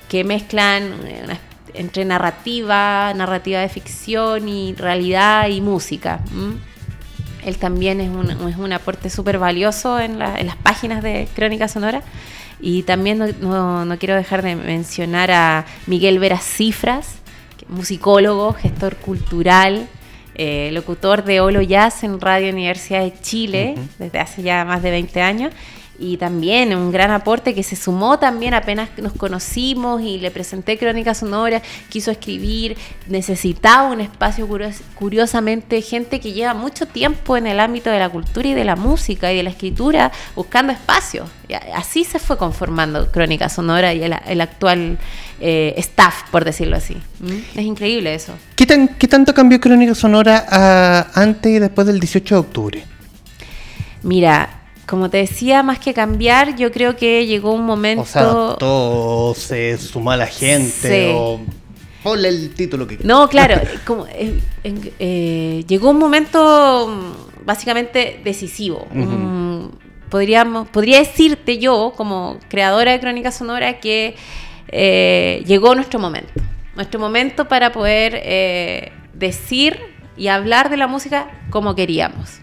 que 0.08 0.24
mezclan 0.24 0.84
eh, 1.06 1.38
entre 1.74 2.06
narrativa, 2.06 3.12
narrativa 3.16 3.62
de 3.62 3.70
ficción 3.70 4.48
y 4.48 4.76
realidad 4.76 5.50
y 5.50 5.62
música. 5.62 6.20
Él 7.44 7.58
también 7.58 8.02
es 8.02 8.10
un, 8.10 8.30
es 8.50 8.58
un 8.58 8.74
aporte 8.74 9.10
súper 9.10 9.40
valioso 9.40 10.00
en, 10.00 10.22
en 10.22 10.46
las 10.46 10.58
páginas 10.58 11.02
de 11.02 11.28
Crónica 11.36 11.68
Sonora. 11.68 12.04
Y 12.62 12.84
también 12.84 13.36
no, 13.40 13.96
quiero 14.00 14.16
dejar 14.16 14.42
de 14.42 14.56
mencionar 14.56 15.32
a 15.32 15.66
Miguel 15.88 16.20
Veras 16.20 16.44
Cifras, 16.44 17.20
musicólogo, 17.68 18.54
gestor 18.54 18.96
cultural, 18.98 19.88
eh, 20.36 20.70
locutor 20.74 21.24
de 21.24 21.42
Olo 21.42 21.62
Jazz 21.62 22.04
en 22.04 22.20
Radio 22.20 22.52
Universidad 22.52 23.02
de 23.02 23.14
Chile 23.22 23.76
desde 23.98 24.20
hace 24.20 24.42
ya 24.42 24.64
más 24.64 24.82
de 24.82 24.92
20 24.92 25.22
años 25.22 25.54
y 26.00 26.18
también 26.18 26.76
un 26.76 26.92
gran 26.92 27.12
aporte 27.12 27.54
que 27.54 27.64
se 27.64 27.76
sumó 27.76 28.20
también 28.20 28.54
apenas 28.54 28.90
nos 28.98 29.14
conocimos 29.14 30.02
y 30.02 30.18
le 30.18 30.32
presenté 30.32 30.78
Crónica 30.78 31.14
Sonora, 31.14 31.62
quiso 31.90 32.12
escribir, 32.12 32.78
necesitaba 33.08 33.90
un 33.90 34.02
espacio 34.02 34.48
curiosamente, 34.96 35.82
gente 35.82 36.20
que 36.20 36.32
lleva 36.32 36.54
mucho 36.54 36.86
tiempo 36.86 37.38
en 37.38 37.48
el 37.48 37.60
ámbito 37.60 37.90
de 37.90 38.00
la 38.00 38.10
cultura 38.10 38.48
y 38.50 38.54
de 38.54 38.64
la 38.64 38.76
música 38.76 39.32
y 39.32 39.38
de 39.38 39.44
la 39.44 39.50
escritura 39.50 40.12
buscando 40.36 40.72
espacios. 40.72 41.30
Así 41.76 42.04
se 42.04 42.20
fue 42.20 42.38
conformando 42.38 43.12
Crónica 43.12 43.50
Sonora 43.50 43.94
y 43.94 44.04
el, 44.04 44.42
actual 44.42 45.00
eh, 45.40 45.74
staff, 45.78 46.30
por 46.32 46.46
decirlo 46.46 46.78
así. 46.78 46.96
¿Mm? 47.20 47.60
Es 47.60 47.66
increíble 47.66 48.14
eso. 48.14 48.34
¿Qué, 48.56 48.68
¿Qué, 48.98 49.08
tanto 49.08 49.34
cambió 49.34 49.60
Crónica 49.60 49.96
Sonora 49.96 50.46
ah, 50.50 51.08
antes 51.16 51.52
y 51.52 51.60
después 51.60 51.88
del 51.88 52.00
18 52.00 52.36
de 52.36 52.40
octubre? 52.40 52.84
Mira, 54.04 54.59
como 54.90 55.10
te 55.10 55.18
decía, 55.18 55.62
más 55.62 55.78
que 55.78 55.94
cambiar, 55.94 56.56
yo 56.56 56.72
creo 56.72 56.96
que 56.96 57.28
llegó 57.28 57.54
un 57.54 57.64
momento. 57.64 58.02
O 58.02 58.06
sea, 58.06 58.24
todo 58.58 59.36
se 59.36 59.78
suma 59.78 60.16
a 60.16 60.18
la 60.18 60.28
gente 60.28 61.14
o. 61.14 61.40
Ponle 62.02 62.30
el 62.30 62.54
título 62.54 62.88
que 62.88 62.98
No, 63.04 63.28
claro, 63.28 63.62
como, 63.86 64.08
eh, 64.08 64.40
eh, 64.64 65.64
llegó 65.68 65.92
un 65.92 66.00
momento 66.00 66.88
mm, 66.88 67.46
básicamente 67.46 68.22
decisivo. 68.24 68.88
podríamos, 70.10 70.68
podría 70.70 70.98
decirte 71.00 71.60
yo, 71.60 71.94
como 71.96 72.40
creadora 72.50 72.94
de 72.94 73.00
Crónica 73.00 73.32
Sonora, 73.32 73.80
que 73.80 74.16
eh, 74.70 75.44
llegó 75.46 75.76
nuestro 75.76 76.00
momento. 76.00 76.32
Nuestro 76.76 77.00
momento 77.00 77.48
para 77.48 77.72
poder 77.72 78.92
decir 79.14 79.78
y 80.20 80.28
hablar 80.28 80.70
de 80.70 80.78
la 80.78 80.88
música 80.88 81.28
como 81.50 81.74
queríamos, 81.74 82.40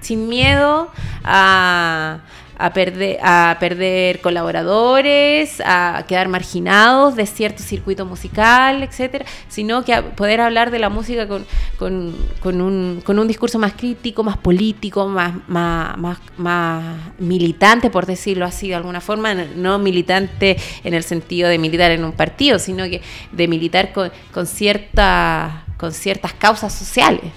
sin 0.00 0.28
miedo 0.28 0.90
a, 1.22 2.20
a 2.62 2.72
perder, 2.72 3.18
a 3.22 3.56
perder 3.58 4.20
colaboradores, 4.20 5.60
a 5.64 6.04
quedar 6.06 6.28
marginados 6.28 7.16
de 7.16 7.26
cierto 7.26 7.60
circuito 7.60 8.06
musical, 8.06 8.84
etcétera, 8.84 9.24
sino 9.48 9.84
que 9.84 9.94
a 9.94 10.02
poder 10.14 10.40
hablar 10.40 10.70
de 10.70 10.78
la 10.78 10.88
música 10.88 11.26
con, 11.26 11.44
con, 11.76 12.60
un, 12.60 13.02
con 13.04 13.18
un 13.18 13.26
discurso 13.26 13.58
más 13.58 13.72
crítico, 13.72 14.22
más 14.22 14.36
político, 14.36 15.08
más, 15.08 15.34
más, 15.48 15.98
más, 15.98 16.18
más, 16.36 16.84
militante, 17.18 17.90
por 17.90 18.06
decirlo 18.06 18.44
así 18.44 18.68
de 18.68 18.76
alguna 18.76 19.00
forma, 19.00 19.34
no 19.34 19.80
militante 19.80 20.56
en 20.84 20.94
el 20.94 21.02
sentido 21.02 21.48
de 21.48 21.58
militar 21.58 21.90
en 21.90 22.04
un 22.04 22.12
partido, 22.12 22.60
sino 22.60 22.84
que 22.84 23.02
de 23.32 23.48
militar 23.48 23.92
con, 23.92 24.12
con, 24.32 24.46
cierta, 24.46 25.61
con 25.82 25.92
ciertas 25.92 26.32
causas 26.34 26.72
sociales. 26.72 27.32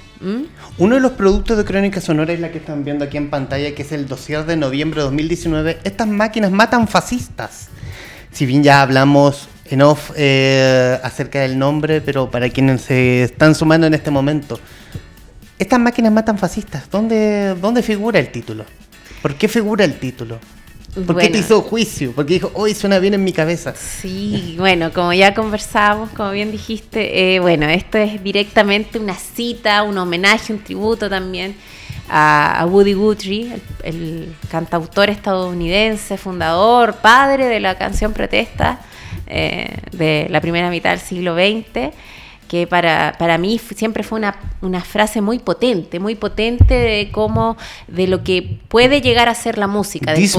Uno 0.78 0.94
de 0.94 1.02
los 1.02 1.14
productos 1.14 1.58
de 1.58 1.66
Crónica 1.66 2.00
Sonora 2.00 2.32
es 2.32 2.40
la 2.40 2.52
que 2.52 2.60
están 2.60 2.84
viendo 2.84 3.04
aquí 3.04 3.18
en 3.18 3.32
pantalla, 3.32 3.74
que 3.74 3.82
es 3.82 3.92
el 3.92 4.08
dossier 4.08 4.46
de 4.46 4.56
noviembre 4.56 5.00
de 5.00 5.06
2019. 5.06 5.80
Estas 5.84 6.08
máquinas 6.08 6.52
matan 6.52 6.88
fascistas. 6.88 7.70
Si 8.32 8.46
bien 8.46 8.62
ya 8.62 8.84
hablamos 8.84 9.50
en 9.66 9.82
off 9.82 10.12
eh, 10.16 11.00
acerca 11.02 11.40
del 11.40 11.58
nombre, 11.58 12.02
pero 12.02 12.30
para 12.30 12.48
quienes 12.50 12.82
se 12.82 13.24
están 13.24 13.56
sumando 13.56 13.88
en 13.88 13.96
este 13.96 14.12
momento, 14.12 14.60
estas 15.58 15.80
máquinas 15.80 16.12
matan 16.12 16.38
fascistas. 16.38 16.88
¿Dónde, 16.92 17.56
dónde 17.60 17.82
figura 17.82 18.20
el 18.20 18.32
título? 18.32 18.64
¿Por 19.24 19.34
qué 19.34 19.48
figura 19.48 19.84
el 19.86 19.98
título? 19.98 20.38
¿Por 20.96 21.18
qué 21.18 21.30
te 21.30 21.40
hizo 21.40 21.62
juicio? 21.62 22.14
Porque 22.14 22.36
dijo, 22.36 22.52
hoy 22.54 22.74
suena 22.74 23.00
bien 23.00 23.14
en 23.14 23.24
mi 23.24 23.34
cabeza. 23.34 23.74
Sí, 23.76 24.56
bueno, 24.58 24.94
como 24.94 25.12
ya 25.12 25.34
conversamos, 25.34 26.10
como 26.12 26.32
bien 26.32 26.52
dijiste, 26.52 27.36
eh, 27.36 27.40
bueno, 27.40 27.68
esto 27.68 27.98
es 27.98 28.24
directamente 28.24 28.98
una 28.98 29.16
cita, 29.16 29.84
un 29.84 29.98
homenaje, 29.98 30.54
un 30.54 30.60
tributo 30.60 31.10
también 31.10 31.56
a, 32.10 32.66
Woody 32.70 32.94
Guthrie, 32.94 33.58
el, 33.84 34.34
cantautor 34.50 35.10
estadounidense, 35.10 36.18
fundador, 36.18 36.96
padre 36.96 37.48
de 37.48 37.60
la 37.60 37.78
canción 37.78 38.14
Protesta 38.14 38.80
eh, 39.28 39.76
de 39.92 40.28
la 40.30 40.40
primera 40.40 40.70
mitad 40.70 40.92
del 40.92 41.00
siglo 41.00 41.36
XX 41.36 41.94
que 42.48 42.68
para, 42.68 43.16
para 43.18 43.38
mí 43.38 43.60
siempre 43.76 44.04
fue 44.04 44.20
una, 44.20 44.36
una, 44.62 44.82
frase 44.82 45.22
muy 45.22 45.40
potente, 45.40 46.00
muy 46.00 46.16
potente 46.16 46.74
de 46.74 47.10
cómo, 47.12 47.58
de 47.88 48.08
lo 48.08 48.24
que 48.24 48.60
puede 48.68 49.02
llegar 49.02 49.30
a 49.30 49.36
ser 49.36 49.58
la 49.58 49.68
música. 49.68 50.14
This, 50.14 50.38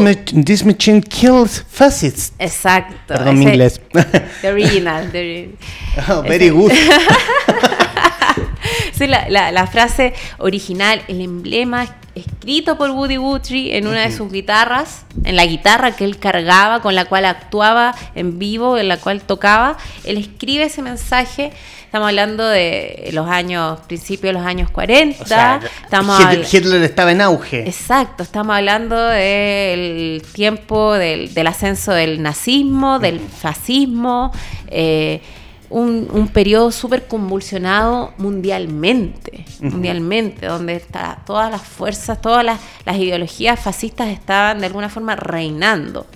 machine 0.64 1.03
kills 1.03 1.64
fascists. 1.69 2.33
Exacto. 2.38 2.95
Perdón 3.07 3.38
mi 3.38 3.45
inglés. 3.45 3.81
The 4.42 4.49
original. 4.49 5.07
oh, 6.09 6.23
very 6.23 6.51
good. 6.51 6.73
sí, 8.92 9.07
la, 9.07 9.29
la, 9.29 9.53
la, 9.53 9.66
frase 9.66 10.14
original, 10.38 11.03
el 11.09 11.21
emblema 11.21 11.87
escrito 12.16 12.79
por 12.79 12.90
Woody 12.90 13.16
Guthrie 13.16 13.77
en 13.77 13.87
una 13.87 14.03
de 14.03 14.16
sus 14.16 14.33
guitarras, 14.33 15.05
en 15.25 15.37
la 15.37 15.45
guitarra 15.45 15.95
que 15.95 16.05
él 16.05 16.19
cargaba, 16.19 16.81
con 16.81 16.95
la 16.95 17.05
cual 17.05 17.27
actuaba 17.27 17.95
en 18.14 18.38
vivo, 18.38 18.79
en 18.79 18.88
la 18.88 18.97
cual 18.97 19.21
tocaba, 19.21 19.77
él 20.05 20.16
escribe 20.16 20.64
ese 20.64 20.83
mensaje 20.83 21.53
Estamos 21.96 22.11
hablando 22.11 22.46
de 22.46 23.09
los 23.14 23.26
años, 23.26 23.80
principios 23.87 24.35
de 24.35 24.38
los 24.38 24.46
años 24.46 24.70
40. 24.70 25.62
estamos 25.82 26.20
Hitler, 26.52 26.82
estaba 26.82 27.11
en 27.11 27.22
auge. 27.22 27.61
Exacto, 27.66 28.22
estamos 28.22 28.54
hablando 28.54 29.02
del 29.02 30.22
tiempo 30.35 30.92
del, 30.92 31.46
ascenso 31.46 31.92
del 31.92 32.20
nazismo, 32.20 32.98
del 32.98 33.18
fascismo. 33.18 34.30
Eh, 34.68 35.22
un, 35.70 36.28
periodo 36.35 36.70
súper 36.70 37.06
convulsionado 37.06 38.12
mundialmente, 38.18 39.46
mundialmente, 39.61 40.44
donde 40.44 40.82
todas 41.24 41.50
las 41.50 41.62
fuerzas, 41.62 42.20
todas 42.20 42.44
las, 42.44 42.61
ideologías 42.98 43.59
fascistas 43.59 44.09
estaban 44.09 44.61
de 44.61 44.66
alguna 44.66 44.90
forma 44.90 45.16
reinando. 45.16 46.06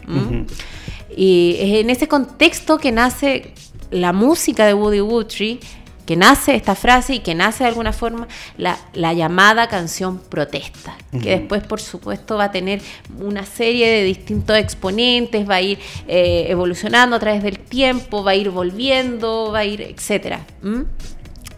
Y 1.16 1.56
es 1.58 1.80
en 1.80 1.88
ese 1.88 2.06
contexto 2.06 2.76
que 2.76 2.92
nace 2.92 3.54
la 3.90 4.12
música 4.12 4.66
de 4.66 4.74
Woody 4.74 5.00
Guthrie, 5.00 5.60
que 6.06 6.16
nace 6.16 6.56
esta 6.56 6.74
frase 6.74 7.14
y 7.14 7.18
que 7.20 7.36
nace 7.36 7.62
de 7.62 7.68
alguna 7.68 7.92
forma 7.92 8.26
la, 8.56 8.76
llamada 9.12 9.68
canción 9.68 10.18
protesta, 10.18 10.96
que 11.12 11.38
después 11.38 11.62
por 11.62 11.80
supuesto 11.80 12.36
va 12.36 12.44
a 12.44 12.50
tener 12.50 12.82
una 13.20 13.46
serie 13.46 13.86
de 13.86 14.02
distintos 14.02 14.56
exponentes, 14.56 15.48
va 15.48 15.56
a 15.56 15.62
ir 15.62 15.78
eh, 16.08 16.46
evolucionando 16.48 17.14
a 17.14 17.20
través 17.20 17.44
del 17.44 17.60
tiempo, 17.60 18.24
va 18.24 18.32
a 18.32 18.34
ir 18.34 18.50
volviendo, 18.50 19.52
va 19.52 19.60
a 19.60 19.64
ir, 19.64 19.82
etcétera. 19.82 20.40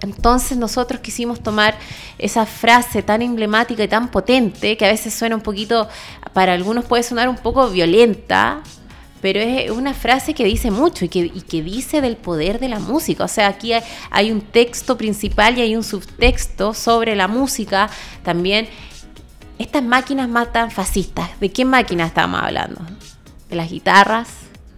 Entonces 0.02 0.58
nosotros 0.58 1.00
quisimos 1.00 1.40
tomar 1.40 1.74
esa 2.18 2.44
frase 2.44 3.02
tan 3.02 3.22
emblemática 3.22 3.84
y 3.84 3.88
tan 3.88 4.10
potente, 4.10 4.76
que 4.76 4.84
a 4.84 4.88
veces 4.88 5.14
suena 5.14 5.34
un 5.34 5.42
poquito, 5.42 5.88
para 6.34 6.52
algunos 6.52 6.84
puede 6.84 7.04
sonar 7.04 7.28
un 7.28 7.36
poco 7.36 7.70
violenta, 7.70 8.62
pero 9.22 9.40
es 9.40 9.70
una 9.70 9.94
frase 9.94 10.34
que 10.34 10.44
dice 10.44 10.70
mucho 10.70 11.06
y 11.06 11.08
que, 11.08 11.62
dice 11.62 12.00
del 12.00 12.16
poder 12.16 12.58
de 12.58 12.68
la 12.68 12.80
música. 12.80 13.24
O 13.24 13.28
sea, 13.28 13.46
aquí 13.46 13.72
hay, 14.10 14.30
un 14.32 14.42
texto 14.42 14.98
principal 14.98 15.56
y 15.56 15.62
hay 15.62 15.76
un 15.76 15.84
subtexto 15.84 16.74
sobre 16.74 17.16
la 17.16 17.28
música 17.28 17.88
también. 18.24 18.68
Estas 19.58 19.84
máquinas 19.84 20.28
matan 20.28 20.72
fascistas. 20.72 21.40
¿De 21.40 21.52
qué 21.52 21.64
máquinas 21.64 22.08
estamos 22.08 22.42
hablando? 22.42 22.80
De 23.48 23.54
las 23.54 23.70
guitarras, 23.70 24.28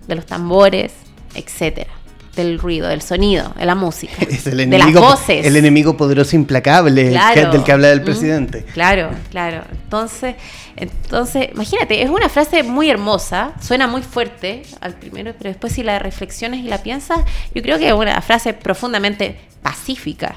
de 0.07 0.15
los 0.15 0.27
tambores, 0.27 0.93
etcétera 1.35 2.04
del 2.37 2.59
ruido, 2.59 2.89
del 2.89 3.03
sonido, 3.03 3.53
de 3.57 3.67
la 3.67 3.75
música, 3.75 4.15
de 4.45 4.67
las 4.67 4.93
voces. 4.93 5.47
El 5.47 5.57
enemigo 5.57 5.97
poderoso 5.97 6.37
implacable 6.37 7.05
del 7.05 7.65
que 7.65 7.73
habla 7.73 7.91
el 7.91 8.03
presidente. 8.03 8.65
claro, 8.73 9.11
claro. 9.31 9.65
Entonces, 9.85 10.35
entonces, 10.77 11.49
imagínate, 11.53 12.03
es 12.03 12.11
una 12.11 12.29
frase 12.29 12.63
muy 12.63 12.91
hermosa, 12.91 13.53
suena 13.61 13.87
muy 13.87 14.03
fuerte 14.03 14.63
al 14.81 14.95
primero, 14.95 15.35
pero 15.39 15.51
después 15.51 15.73
si 15.73 15.83
la 15.83 15.99
reflexionas 15.99 16.61
y 16.61 16.65
la 16.65 16.83
piensas, 16.83 17.21
yo 17.55 17.63
creo 17.63 17.79
que 17.79 17.89
es 17.89 17.95
una 17.95 18.21
frase 18.21 18.53
profundamente 18.55 19.37
pacífica. 19.63 20.37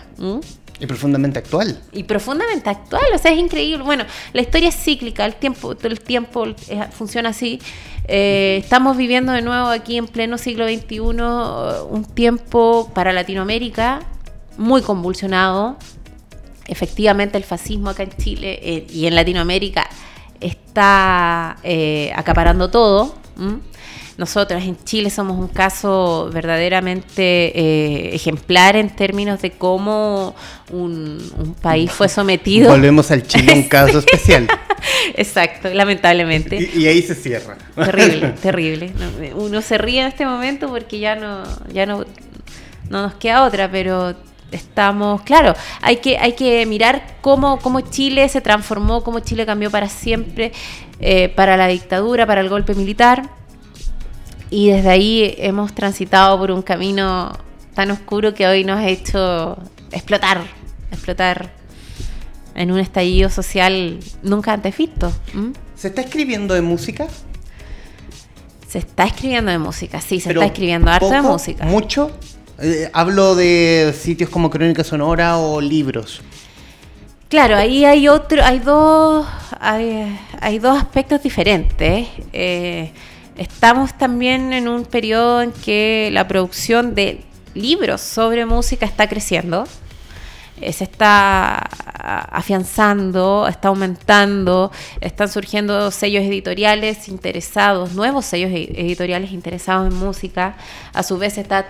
Y 0.80 0.86
profundamente 0.86 1.40
actual. 1.40 1.82
Y 1.92 2.04
profundamente 2.04 2.70
actual, 2.70 3.06
o 3.14 3.18
sea, 3.18 3.32
es 3.32 3.40
increíble. 3.40 3.84
Bueno, 3.84 4.06
la 4.34 4.42
historia 4.42 4.70
es 4.70 4.76
cíclica, 4.76 5.26
el 5.26 5.36
tiempo, 5.36 5.76
el 5.82 6.00
tiempo 6.00 6.46
eh, 6.68 6.86
funciona 6.92 7.30
así. 7.30 7.60
Eh, 8.08 8.62
estamos 8.64 8.96
viviendo 8.96 9.32
de 9.32 9.42
nuevo 9.42 9.68
aquí 9.68 9.98
en 9.98 10.08
pleno 10.08 10.38
siglo 10.38 10.68
XXI 10.68 11.00
un 11.00 12.06
tiempo 12.14 12.92
para 12.94 13.12
Latinoamérica 13.12 14.02
muy 14.58 14.82
convulsionado. 14.84 15.78
Efectivamente, 16.68 17.38
el 17.38 17.44
fascismo 17.44 17.90
acá 17.90 18.04
en 18.04 18.12
Chile 18.12 18.60
eh, 18.62 18.88
y 18.90 19.08
en 19.08 19.16
Latinoamérica 19.16 19.90
está 20.40 21.58
acaparando 22.16 22.70
todo. 22.70 23.16
Nosotros 24.18 24.64
en 24.64 24.84
Chile 24.84 25.12
somos 25.12 25.38
un 25.38 25.48
caso 25.48 26.32
verdaderamente 26.34 27.22
eh, 27.22 28.16
ejemplar 28.16 28.76
en 28.76 28.90
términos 28.90 29.44
de 29.44 29.52
cómo 29.52 30.36
un, 30.72 31.56
país 31.62 31.92
fue 31.92 32.10
sometido. 32.10 32.72
Volvemos 32.72 33.12
al 33.12 33.28
Chile, 33.28 33.54
un 33.54 33.64
caso 33.70 34.00
especial. 34.00 34.48
Exacto, 35.14 35.70
lamentablemente. 35.72 36.58
Y, 36.76 36.88
ahí 36.88 37.04
se 37.04 37.14
cierra. 37.14 37.58
Terrible, 37.76 38.30
terrible. 38.42 38.92
Uno 39.36 39.62
se 39.62 39.78
ríe 39.78 40.02
en 40.02 40.08
este 40.08 40.26
momento 40.26 40.68
porque 40.68 40.98
ya 40.98 41.16
no, 41.16 41.44
ya 41.72 41.86
no, 41.86 42.04
no 42.90 43.04
nos 43.04 43.14
queda 43.16 43.44
otra, 43.44 43.70
pero 43.70 44.16
estamos, 44.52 45.22
claro, 45.22 45.54
hay 45.82 45.98
que, 45.98 46.18
hay 46.18 46.34
que 46.34 46.66
mirar 46.66 47.18
cómo, 47.22 47.60
cómo 47.60 47.82
Chile 47.82 48.28
se 48.30 48.42
transformó, 48.42 49.04
cómo 49.04 49.20
Chile 49.20 49.46
cambió 49.46 49.70
para 49.70 49.90
siempre, 49.90 50.54
eh, 51.00 51.30
para 51.30 51.56
la 51.56 51.68
dictadura, 51.68 52.26
para 52.26 52.42
el 52.42 52.50
golpe 52.50 52.74
militar 52.74 53.38
y 54.50 54.70
desde 54.70 54.90
ahí 54.90 55.36
hemos 55.38 55.74
transitado 55.74 56.38
por 56.38 56.52
un 56.52 56.62
camino 56.62 57.38
tan 57.74 57.92
oscuro 57.92 58.34
que 58.34 58.48
hoy 58.48 58.64
nos 58.64 58.80
ha 58.80 58.88
hecho 58.88 59.58
explotar, 59.92 60.42
explotar 60.92 61.52
en 62.56 62.72
un 62.72 62.80
estallido 62.80 63.30
social 63.30 64.00
nunca 64.24 64.54
antes 64.54 64.76
visto. 64.76 65.12
¿Se 65.76 65.90
está 65.90 66.02
escribiendo 66.02 66.54
de 66.54 66.62
música? 66.62 67.08
Se 68.68 68.80
está 68.80 69.06
escribiendo 69.06 69.52
de 69.52 69.60
música, 69.60 70.02
sí, 70.02 70.20
se 70.20 70.32
está 70.32 70.46
escribiendo 70.46 70.92
harto 70.92 71.10
de 71.10 71.22
música. 71.22 71.66
¿Mucho? 71.66 72.12
Eh, 72.60 72.90
hablo 72.94 73.36
de 73.36 73.94
sitios 73.98 74.30
como 74.30 74.50
Crónica 74.50 74.84
Sonora 74.84 75.38
o 75.38 75.62
libros. 75.62 76.22
Claro, 77.30 77.58
ahí 77.58 77.86
hay 77.86 78.08
otro, 78.08 78.44
hay 78.44 78.60
dos, 78.60 79.28
hay, 79.60 80.18
hay 80.40 80.60
dos 80.60 80.78
aspectos 80.78 81.22
diferentes. 81.22 82.08
Eh, 82.34 82.92
Estamos 83.38 83.96
también 83.98 84.52
en 84.52 84.68
un 84.68 84.84
periodo 84.86 85.44
en 85.44 85.52
que 85.52 86.10
la 86.12 86.28
producción 86.28 86.96
de 86.96 87.24
libros 87.54 88.02
sobre 88.02 88.46
música 88.46 88.86
está 88.86 89.08
creciendo, 89.08 89.66
eh, 90.60 90.74
se 90.74 90.86
está 90.86 91.58
afianzando, 91.60 93.48
está 93.48 93.68
aumentando, 93.68 94.72
están 95.02 95.30
surgiendo 95.30 95.92
sellos 95.92 96.24
editoriales 96.24 97.08
interesados, 97.10 97.94
nuevos 97.94 98.26
sellos 98.26 98.50
editoriales 98.52 99.32
interesados 99.32 99.92
en 99.92 100.00
música, 100.00 100.56
a 100.94 101.04
su 101.04 101.20
vez 101.20 101.38
están 101.38 101.66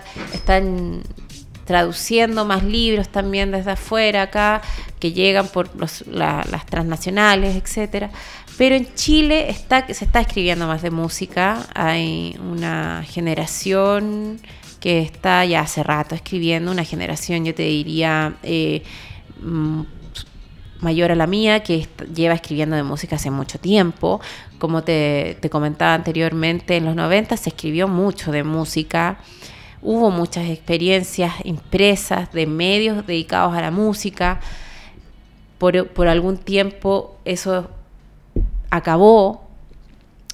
traduciendo 1.68 2.46
más 2.46 2.64
libros 2.64 3.10
también 3.10 3.50
desde 3.50 3.72
afuera 3.72 4.22
acá, 4.22 4.62
que 4.98 5.12
llegan 5.12 5.48
por 5.48 5.68
las 5.76 6.66
transnacionales, 6.66 7.56
etcétera. 7.56 8.10
Pero 8.56 8.74
en 8.74 8.92
Chile 8.94 9.50
está, 9.50 9.86
se 9.92 10.06
está 10.06 10.22
escribiendo 10.22 10.66
más 10.66 10.80
de 10.80 10.90
música, 10.90 11.66
hay 11.74 12.40
una 12.40 13.04
generación 13.06 14.40
que 14.80 15.02
está 15.02 15.44
ya 15.44 15.60
hace 15.60 15.82
rato 15.82 16.14
escribiendo, 16.14 16.72
una 16.72 16.84
generación, 16.84 17.44
yo 17.44 17.54
te 17.54 17.64
diría, 17.64 18.38
eh, 18.42 18.82
mm, 19.42 19.82
mayor 20.80 21.12
a 21.12 21.16
la 21.16 21.26
mía, 21.26 21.62
que 21.62 21.86
lleva 22.14 22.32
escribiendo 22.32 22.76
de 22.76 22.82
música 22.82 23.16
hace 23.16 23.30
mucho 23.30 23.58
tiempo. 23.58 24.22
Como 24.58 24.84
te, 24.84 25.38
comentaba 25.50 25.92
anteriormente, 25.92 26.76
en 26.76 26.86
los 26.86 26.96
90 26.96 27.36
se 27.36 27.50
escribió 27.50 27.88
mucho 27.88 28.32
de 28.32 28.42
música. 28.42 29.18
Hubo 29.80 30.10
muchas 30.10 30.48
experiencias 30.48 31.34
impresas 31.44 32.32
de 32.32 32.46
medios 32.46 33.06
dedicados 33.06 33.54
a 33.54 33.60
la 33.60 33.70
música. 33.70 34.40
Por, 35.58 35.88
por 35.88 36.08
algún 36.08 36.38
tiempo 36.38 37.16
eso 37.24 37.68
acabó, 38.70 39.48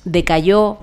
decayó. 0.05 0.79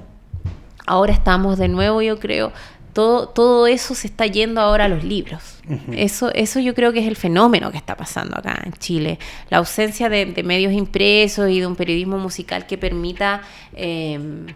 Ahora 0.86 1.14
estamos 1.14 1.58
de 1.58 1.68
nuevo, 1.68 2.02
yo 2.02 2.20
creo, 2.20 2.52
todo, 2.94 3.30
todo 3.30 3.68
eso 3.68 3.96
se 3.96 4.08
está 4.08 4.26
yendo 4.26 4.60
ahora 4.60 4.86
a 4.86 4.88
los 4.88 5.04
libros. 5.04 5.60
eso, 5.92 6.32
eso 6.34 6.60
yo 6.60 6.74
creo 6.74 6.92
que 6.92 7.00
es 7.00 7.08
el 7.08 7.16
fenómeno 7.16 7.72
que 7.72 7.78
está 7.78 7.96
pasando 7.96 8.38
acá 8.38 8.62
en 8.66 8.74
Chile. 8.74 9.20
La 9.50 9.58
ausencia 9.58 10.10
de, 10.10 10.26
medios 10.44 10.74
impresos 10.74 11.50
y 11.50 11.60
de 11.60 11.68
un 11.68 11.76
periodismo 11.76 12.18
musical 12.18 12.66
que 12.68 12.78
permita 12.78 13.42
em, 13.74 14.48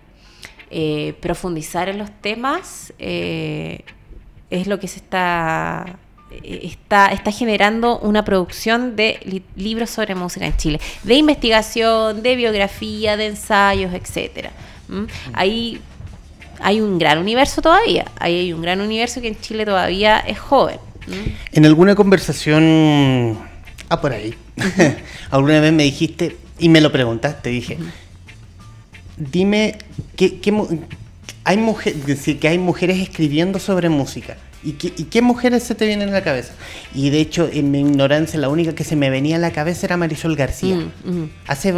eh, 0.70 1.14
profundizar 1.22 1.88
en 1.90 1.98
los 1.98 2.12
temas 2.22 2.92
eh, 3.00 3.82
es 4.50 4.68
lo 4.68 4.80
que 4.80 4.88
se 4.88 4.98
está 4.98 5.98
Está, 6.44 7.14
está, 7.14 7.32
generando 7.32 8.00
una 8.00 8.26
producción 8.26 8.98
de 8.98 9.42
libros 9.56 9.90
sobre 9.90 10.16
música 10.16 10.46
en 10.46 10.58
Chile, 10.58 10.82
de 11.04 11.16
investigación, 11.16 12.24
de 12.24 12.36
biografía, 12.36 13.16
de 13.16 13.28
ensayos, 13.28 13.94
etcétera. 13.94 14.52
Ahí 15.32 15.80
hay 16.60 16.82
un 16.82 16.98
gran 16.98 17.20
universo 17.20 17.62
todavía. 17.62 18.06
hay 18.20 18.52
un 18.54 18.62
gran 18.62 18.82
universo 18.82 19.22
que 19.22 19.30
en 19.30 19.40
Chile 19.40 19.66
todavía 19.66 20.20
es 20.20 20.40
joven. 20.40 20.80
En 21.52 21.66
alguna 21.66 21.96
conversación, 21.96 23.38
ah, 23.90 24.02
por 24.02 24.12
ahí, 24.12 24.34
alguna 25.30 25.60
vez 25.60 25.72
me 25.72 25.84
dijiste, 25.84 26.38
y 26.58 26.70
me 26.70 26.82
lo 26.82 26.92
preguntaste, 26.92 27.50
dije, 27.50 27.78
dime, 29.18 29.78
¿qué, 30.16 30.40
hay 31.46 31.58
mujeres, 31.58 32.38
que 32.40 32.48
hay 32.48 32.58
mujeres 32.58 33.00
escribiendo 33.00 33.60
sobre 33.60 33.88
música? 33.90 34.36
¿Y 34.64 34.74
qué, 34.74 35.22
mujeres 35.22 35.62
se 35.62 35.76
te 35.76 35.86
vienen 35.86 36.10
a 36.10 36.14
la 36.14 36.24
cabeza? 36.24 36.54
Y 36.94 37.12
de 37.12 37.22
hecho, 37.22 37.48
en 37.54 37.70
mi 37.70 37.82
ignorancia, 37.82 38.40
la 38.40 38.50
única 38.50 38.74
que 38.74 38.84
se 38.84 38.96
me 38.96 39.12
venía 39.12 39.36
a 39.36 39.40
la 39.40 39.52
cabeza 39.52 39.86
era 39.86 39.96
Marisol 39.96 40.36
García. 40.36 40.76
Mm, 40.76 41.26
Hace, 41.46 41.72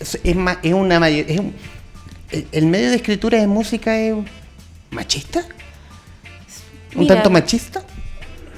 es, 0.00 0.18
es 0.24 0.74
una 0.74 0.98
mayor, 0.98 1.26
¿El 2.50 2.66
medio 2.66 2.90
de 2.90 2.96
escritura 2.96 3.38
de 3.38 3.46
música 3.46 3.96
es 3.96 4.16
machista? 4.90 5.42
¿Un 6.96 7.06
tanto 7.06 7.30
machista? 7.30 7.82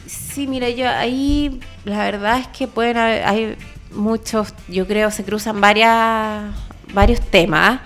Sí, 0.06 0.46
mira, 0.46 0.70
yo 0.70 0.88
ahí 0.88 1.60
la 1.84 1.98
verdad 2.04 2.38
es 2.38 2.46
que 2.48 2.66
pueden 2.66 2.96
haber, 2.96 3.24
hay 3.24 3.56
muchos, 3.92 4.54
yo 4.68 4.86
creo, 4.86 5.10
se 5.10 5.22
cruzan 5.22 5.60
varias, 5.60 6.44
varios 6.94 7.20
temas. 7.20 7.80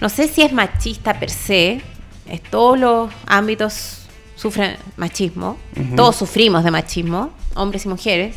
No 0.00 0.08
sé 0.08 0.28
si 0.28 0.42
es 0.42 0.52
machista 0.52 1.18
per 1.18 1.30
se, 1.30 1.80
es, 2.26 2.42
todos 2.42 2.78
los 2.78 3.10
ámbitos 3.26 4.06
sufren 4.36 4.76
machismo, 4.96 5.58
todos 5.96 6.16
sufrimos 6.16 6.64
de 6.64 6.70
machismo, 6.70 7.30
hombres 7.54 7.84
y 7.84 7.88
mujeres. 7.88 8.36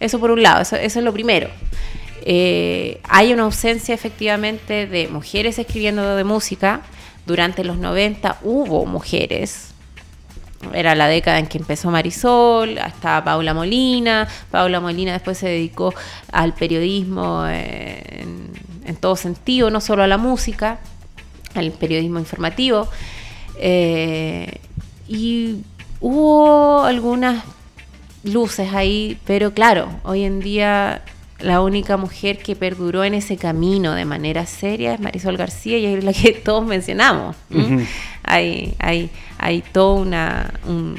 Eso 0.00 0.18
por 0.18 0.30
un 0.30 0.42
lado, 0.42 0.62
eso 0.62 0.76
es 0.76 0.96
lo 0.96 1.12
primero. 1.12 1.50
Eh, 2.26 3.00
hay 3.04 3.34
una 3.34 3.42
ausencia 3.42 3.94
efectivamente 3.94 4.86
de 4.86 5.08
mujeres 5.08 5.58
escribiendo 5.58 6.16
de 6.16 6.24
música. 6.24 6.80
Durante 7.26 7.64
los 7.64 7.76
90 7.76 8.38
hubo 8.42 8.86
mujeres. 8.86 9.70
Era 10.72 10.94
la 10.94 11.08
década 11.08 11.38
en 11.38 11.46
que 11.46 11.58
empezó 11.58 11.90
Marisol, 11.90 12.78
hasta 12.78 13.22
Paula 13.22 13.52
Molina. 13.52 14.26
Paula 14.50 14.80
Molina 14.80 15.12
después 15.12 15.36
se 15.36 15.48
dedicó 15.48 15.94
al 16.32 16.54
periodismo 16.54 17.46
en, 17.46 18.52
todo 19.00 19.16
sentido, 19.16 19.70
no 19.70 19.80
solo 19.82 20.02
a 20.02 20.06
la 20.06 20.16
música, 20.16 20.78
al 21.54 21.72
periodismo 21.72 22.18
informativo. 22.18 22.88
Eh, 23.58 24.58
y 25.08 25.56
hubo 26.00 26.82
algunas 26.82 27.44
luces 28.24 28.72
ahí, 28.72 29.18
pero 29.26 29.52
claro, 29.52 29.88
hoy 30.02 30.24
en 30.24 30.40
día 30.40 31.02
la 31.40 31.60
única 31.60 31.96
mujer 31.96 32.38
que 32.38 32.56
perduró 32.56 33.04
en 33.04 33.14
ese 33.14 33.36
camino 33.36 33.94
de 33.94 34.04
manera 34.04 34.46
seria 34.46 34.94
es 34.94 35.00
Marisol 35.00 35.36
García 35.36 35.78
y 35.78 35.86
es 35.86 36.04
la 36.04 36.12
que 36.12 36.32
todos 36.44 36.64
mencionamos. 36.64 37.36
Hay, 38.24 38.74
hay, 38.78 39.10
hay 39.38 39.62
toda 39.62 40.00
una, 40.00 40.54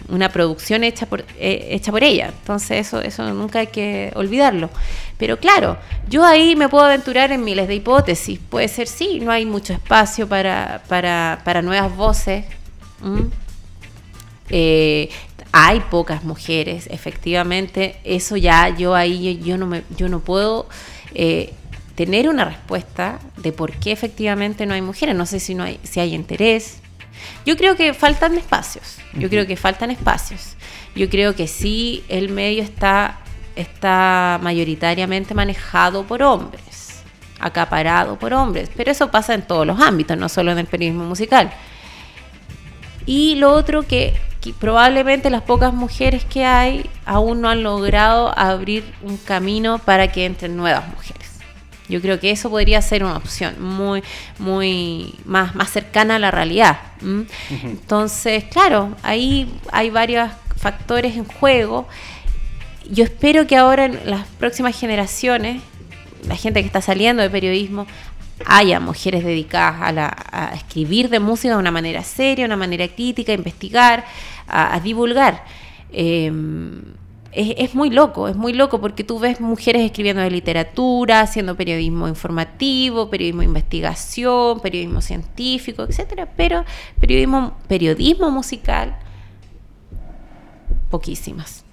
una 0.09 0.29
producción 0.29 0.83
hecha 0.83 1.05
por, 1.05 1.25
eh, 1.37 1.67
hecha 1.71 1.91
por 1.91 2.03
ella. 2.03 2.31
Entonces 2.39 2.87
eso, 2.87 3.01
eso 3.01 3.23
nunca 3.33 3.59
hay 3.59 3.67
que 3.67 4.11
olvidarlo. 4.15 4.69
Pero 5.17 5.39
claro, 5.39 5.77
yo 6.09 6.23
ahí 6.25 6.55
me 6.55 6.69
puedo 6.69 6.85
aventurar 6.85 7.31
en 7.31 7.43
miles 7.43 7.67
de 7.67 7.75
hipótesis. 7.75 8.39
Puede 8.49 8.67
ser 8.67 8.87
sí, 8.87 9.19
no 9.19 9.31
hay 9.31 9.45
mucho 9.45 9.73
espacio 9.73 10.27
para, 10.27 10.83
para, 10.87 11.41
para 11.43 11.61
nuevas 11.61 11.95
voces. 11.95 12.45
Eh, 14.49 15.09
hay 15.51 15.79
pocas 15.89 16.23
mujeres, 16.23 16.87
efectivamente, 16.91 17.95
eso 18.03 18.35
ya 18.35 18.69
yo 18.69 18.93
ahí 18.93 19.41
yo 19.43 19.57
no 19.57 19.65
me 19.65 19.83
yo 19.95 20.09
no 20.09 20.19
puedo 20.19 20.67
eh, 21.13 21.53
tener 21.95 22.27
una 22.27 22.43
respuesta 22.43 23.19
de 23.37 23.53
por 23.53 23.71
qué 23.71 23.93
efectivamente 23.93 24.65
no 24.65 24.73
hay 24.73 24.81
mujeres. 24.81 25.15
No 25.15 25.25
sé 25.25 25.39
si 25.39 25.55
no 25.55 25.63
hay 25.63 25.79
si 25.83 26.01
hay 26.01 26.13
interés. 26.13 26.81
Yo 27.45 27.57
creo 27.57 27.75
que 27.75 27.93
faltan 27.93 28.37
espacios. 28.37 28.97
Yo 29.13 29.29
creo 29.29 29.45
que 29.47 29.55
faltan 29.55 29.91
espacios. 29.91 30.55
Yo 30.95 31.09
creo 31.09 31.35
que 31.35 31.47
sí 31.47 32.03
el 32.07 32.29
medio 32.29 32.63
está 32.63 33.19
está 33.55 34.39
mayoritariamente 34.41 35.33
manejado 35.33 36.03
por 36.03 36.21
hombres, 36.21 37.01
acaparado 37.39 38.17
por 38.19 38.33
hombres, 38.33 38.69
pero 38.75 38.91
eso 38.91 39.09
pasa 39.09 39.33
en 39.33 39.43
todos 39.43 39.65
los 39.65 39.79
ámbitos, 39.79 40.17
no 40.17 40.29
solo 40.29 40.51
en 40.51 40.59
el 40.59 40.65
periodismo 40.65 41.05
musical. 41.05 41.51
Y 43.05 43.35
lo 43.35 43.53
otro 43.53 43.83
que 43.83 44.13
probablemente 44.53 45.29
las 45.29 45.41
pocas 45.41 45.73
mujeres 45.73 46.23
que 46.25 46.45
hay 46.45 46.87
aún 47.05 47.41
no 47.41 47.49
han 47.49 47.63
logrado 47.63 48.37
abrir 48.37 48.83
un 49.01 49.17
camino 49.17 49.79
para 49.79 50.11
que 50.11 50.25
entren 50.25 50.55
nuevas 50.55 50.87
mujeres. 50.87 51.24
Yo 51.87 52.01
creo 52.01 52.19
que 52.19 52.31
eso 52.31 52.49
podría 52.49 52.81
ser 52.81 53.03
una 53.03 53.17
opción 53.17 53.61
muy, 53.61 54.03
muy 54.39 55.13
más, 55.25 55.55
más 55.55 55.69
cercana 55.69 56.15
a 56.15 56.19
la 56.19 56.31
realidad. 56.31 56.79
Entonces, 57.63 58.43
claro, 58.45 58.95
ahí 59.03 59.51
hay 59.71 59.89
varios 59.91 60.31
factores 60.57 61.15
en 61.15 61.25
juego. 61.25 61.87
Yo 62.89 63.03
espero 63.03 63.45
que 63.45 63.55
ahora 63.55 63.85
en 63.85 63.99
las 64.09 64.25
próximas 64.39 64.79
generaciones, 64.79 65.61
la 66.27 66.35
gente 66.35 66.61
que 66.61 66.67
está 66.67 66.81
saliendo 66.81 67.21
de 67.21 67.29
periodismo, 67.29 67.85
haya 68.45 68.79
mujeres 68.79 69.23
dedicadas 69.23 70.13
a, 70.31 70.51
escribir 70.55 71.09
de 71.09 71.19
música 71.19 71.53
de 71.53 71.59
una 71.59 71.71
manera 71.71 72.03
seria, 72.03 72.43
de 72.43 72.45
una 72.45 72.57
manera 72.57 72.87
crítica, 72.87 73.31
a 73.31 73.35
investigar, 73.35 74.05
a, 74.47 74.79
divulgar. 74.79 75.43
Em, 75.91 76.81
es, 77.35 77.75
muy 77.75 77.89
loco, 77.89 78.27
es 78.27 78.35
muy 78.35 78.53
loco 78.53 78.79
porque 78.79 79.03
tú 79.03 79.19
ves 79.19 79.41
mujeres 79.41 79.83
escribiendo 79.83 80.21
de 80.21 80.31
literatura, 80.31 81.21
haciendo 81.21 81.55
periodismo 81.55 82.07
informativo, 82.07 83.09
periodismo 83.09 83.41
de 83.41 83.47
investigación, 83.47 84.61
periodismo 84.61 85.01
científico, 85.01 85.83
etcétera, 85.83 86.29
pero 86.37 86.63
periodismo, 86.99 87.57
periodismo 87.67 88.31
musical, 88.31 88.95
poquísimas. 90.89 91.65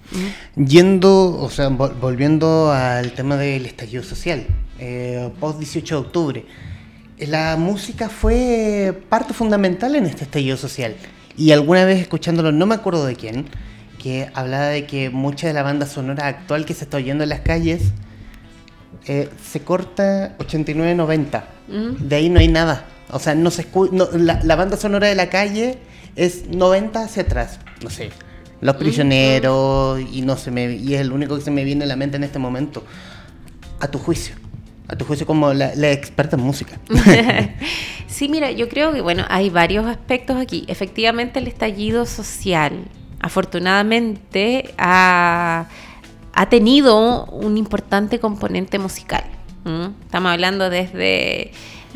Yendo, 0.55 1.39
o 1.39 1.49
sea, 1.49 1.69
volviendo 1.69 2.71
al 2.71 3.13
tema 3.13 3.37
del 3.37 3.65
estallido 3.65 4.03
social, 4.03 4.45
eh, 4.79 5.31
post 5.39 5.59
18 5.59 5.95
de 5.95 6.01
octubre, 6.01 6.45
la 7.19 7.55
música 7.57 8.09
fue 8.09 9.01
parte 9.09 9.33
fundamental 9.33 9.95
en 9.95 10.05
este 10.05 10.25
estallido 10.25 10.57
social. 10.57 10.95
Y 11.37 11.51
alguna 11.51 11.85
vez 11.85 12.01
escuchándolo, 12.01 12.51
no 12.51 12.65
me 12.65 12.75
acuerdo 12.75 13.05
de 13.05 13.15
quién, 13.15 13.45
que 14.03 14.29
hablaba 14.33 14.67
de 14.67 14.85
que 14.85 15.09
mucha 15.09 15.47
de 15.47 15.53
la 15.53 15.63
banda 15.63 15.85
sonora 15.85 16.27
actual 16.27 16.65
que 16.65 16.73
se 16.73 16.83
está 16.83 16.97
oyendo 16.97 17.23
en 17.23 17.29
las 17.29 17.39
calles 17.39 17.93
eh, 19.07 19.29
se 19.49 19.61
corta 19.61 20.37
89-90. 20.39 21.43
De 21.99 22.15
ahí 22.17 22.29
no 22.29 22.41
hay 22.41 22.49
nada. 22.49 22.85
O 23.11 23.19
sea, 23.19 23.33
no 23.33 23.49
se 23.49 23.65
la, 24.17 24.55
banda 24.57 24.75
sonora 24.75 25.07
de 25.07 25.15
la 25.15 25.29
calle 25.29 25.77
es 26.17 26.49
90 26.49 27.01
hacia 27.01 27.23
atrás. 27.23 27.61
No 27.81 27.89
sé. 27.89 28.09
Los 28.59 28.75
prisioneros 28.75 30.01
y 30.11 30.21
no 30.21 30.35
se 30.35 30.51
me 30.51 30.73
y 30.73 30.95
es 30.95 31.01
el 31.01 31.13
único 31.13 31.37
que 31.37 31.41
se 31.41 31.51
me 31.51 31.63
viene 31.63 31.85
a 31.85 31.87
la 31.87 31.95
mente 31.95 32.17
en 32.17 32.25
este 32.25 32.39
momento. 32.39 32.83
A 33.79 33.87
tu 33.87 33.99
juicio. 33.99 34.35
A 34.89 34.97
tu 34.97 35.05
juicio 35.05 35.25
como 35.25 35.53
la, 35.53 35.75
la 35.75 35.91
experta 35.91 36.35
en 36.35 36.43
música. 36.43 36.77
sí, 38.07 38.27
mira, 38.27 38.51
yo 38.51 38.67
creo 38.67 38.91
que 38.91 38.99
bueno, 38.99 39.23
hay 39.29 39.49
varios 39.49 39.85
aspectos 39.85 40.35
aquí. 40.35 40.65
Efectivamente 40.67 41.39
el 41.39 41.47
estallido 41.47 42.05
social 42.05 42.83
afortunadamente 43.23 44.75
ha, 44.77 45.65
tenido 46.49 47.25
un 47.25 47.57
importante 47.57 48.19
componente 48.19 48.77
musical. 48.77 49.23
Estamos 50.05 50.31
hablando 50.31 50.69
desde 50.69 51.51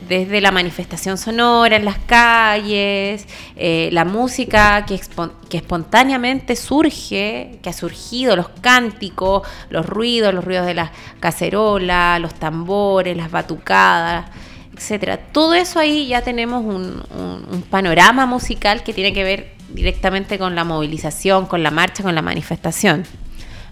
desde 0.08 0.42
la 0.42 0.52
manifestación 0.52 1.18
sonora 1.18 1.76
en 1.76 1.84
las 1.84 1.98
calles, 1.98 3.26
eh, 3.56 3.90
la 3.92 4.06
música 4.06 4.86
que, 4.86 5.02
que, 5.50 5.58
espontáneamente 5.58 6.56
surge, 6.56 7.60
que 7.64 7.70
ha 7.70 7.74
surgido, 7.74 8.36
los 8.36 8.48
cánticos, 8.62 9.42
los 9.70 9.88
ruidos, 9.88 10.36
los 10.36 10.46
ruidos 10.46 10.68
de 10.68 10.76
las 10.76 10.92
cacerolas, 11.20 12.22
los 12.22 12.36
tambores, 12.36 13.18
las 13.18 13.32
batucadas, 13.32 14.30
etcétera. 14.76 15.18
Todo 15.18 15.56
eso 15.56 15.80
ahí 15.80 16.08
ya 16.08 16.22
tenemos 16.22 16.64
un 16.64 17.66
panorama 17.72 18.28
musical 18.28 18.84
que 18.84 18.94
tiene 18.94 19.12
que 19.14 19.24
ver 19.24 19.57
directamente 19.70 20.38
con 20.38 20.56
la 20.56 20.64
movilización, 20.64 21.46
con 21.46 21.64
la 21.64 21.72
marcha, 21.72 22.04
con 22.04 22.16
la 22.16 22.22
manifestación. 22.22 23.04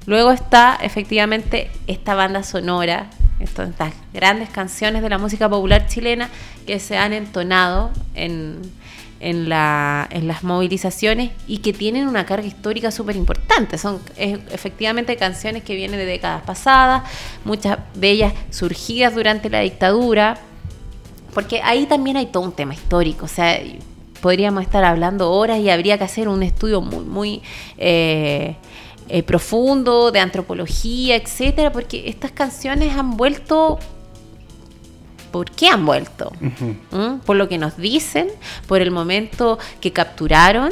Luego 0.06 0.32
está 0.32 0.78
efectivamente 0.82 1.72
esta 1.88 2.14
banda 2.14 2.44
sonora 2.44 3.10
estas 3.40 3.94
grandes 4.14 4.50
canciones 4.50 5.02
de 5.02 5.10
la 5.10 5.18
música 5.18 5.50
popular 5.50 5.88
chilena 5.88 6.30
que 6.66 6.80
se 6.80 6.98
han 6.98 7.14
entonado 7.14 7.92
en, 8.14 8.62
en, 9.20 9.50
la, 9.50 10.08
en 10.10 10.28
las 10.28 10.44
movilizaciones 10.44 11.32
y 11.48 11.58
que 11.58 11.74
tienen 11.74 12.08
una 12.08 12.26
carga 12.26 12.48
histórica 12.48 12.92
súper 12.92 13.16
importante. 13.16 13.78
Son 13.78 14.00
efectivamente 14.18 15.16
canciones 15.18 15.64
que 15.64 15.76
vienen 15.76 16.00
de 16.00 16.06
décadas 16.06 16.44
pasadas, 16.44 17.04
muchas 17.44 17.80
de 17.94 18.10
ellas 18.10 18.34
surgidas 18.52 19.14
durante 19.14 19.50
la 19.50 19.60
dictadura, 19.62 20.38
porque 21.34 21.62
ahí 21.62 21.86
también 21.86 22.18
hay 22.18 22.28
todo 22.28 22.44
un 22.44 22.54
tema 22.54 22.74
histórico, 22.74 23.26
o 23.26 23.30
sea, 23.30 23.60
podríamos 24.26 24.64
estar 24.64 24.84
hablando 24.84 25.32
horas 25.32 25.60
y 25.60 25.70
habría 25.70 26.00
que 26.00 26.04
hacer 26.04 26.28
un 26.28 26.42
estudio 26.42 26.82
muy, 26.82 27.06
muy... 27.06 27.42
Eh, 27.78 28.56
eh, 29.08 29.22
profundo, 29.22 30.10
de 30.10 30.20
antropología, 30.20 31.16
etcétera, 31.16 31.72
porque 31.72 32.10
estas 32.10 32.32
canciones 32.32 32.98
han 32.98 33.18
vuelto. 33.18 33.78
¿Por 35.32 35.52
qué 35.52 35.68
han 35.68 35.86
vuelto? 35.86 36.32
¿Mm? 36.90 37.20
Por 37.24 37.36
lo 37.36 37.48
que 37.48 37.60
nos 37.60 37.78
dicen, 37.78 38.30
por 38.68 38.82
el 38.82 38.90
momento 38.90 39.60
que 39.80 39.94
capturaron. 39.94 40.72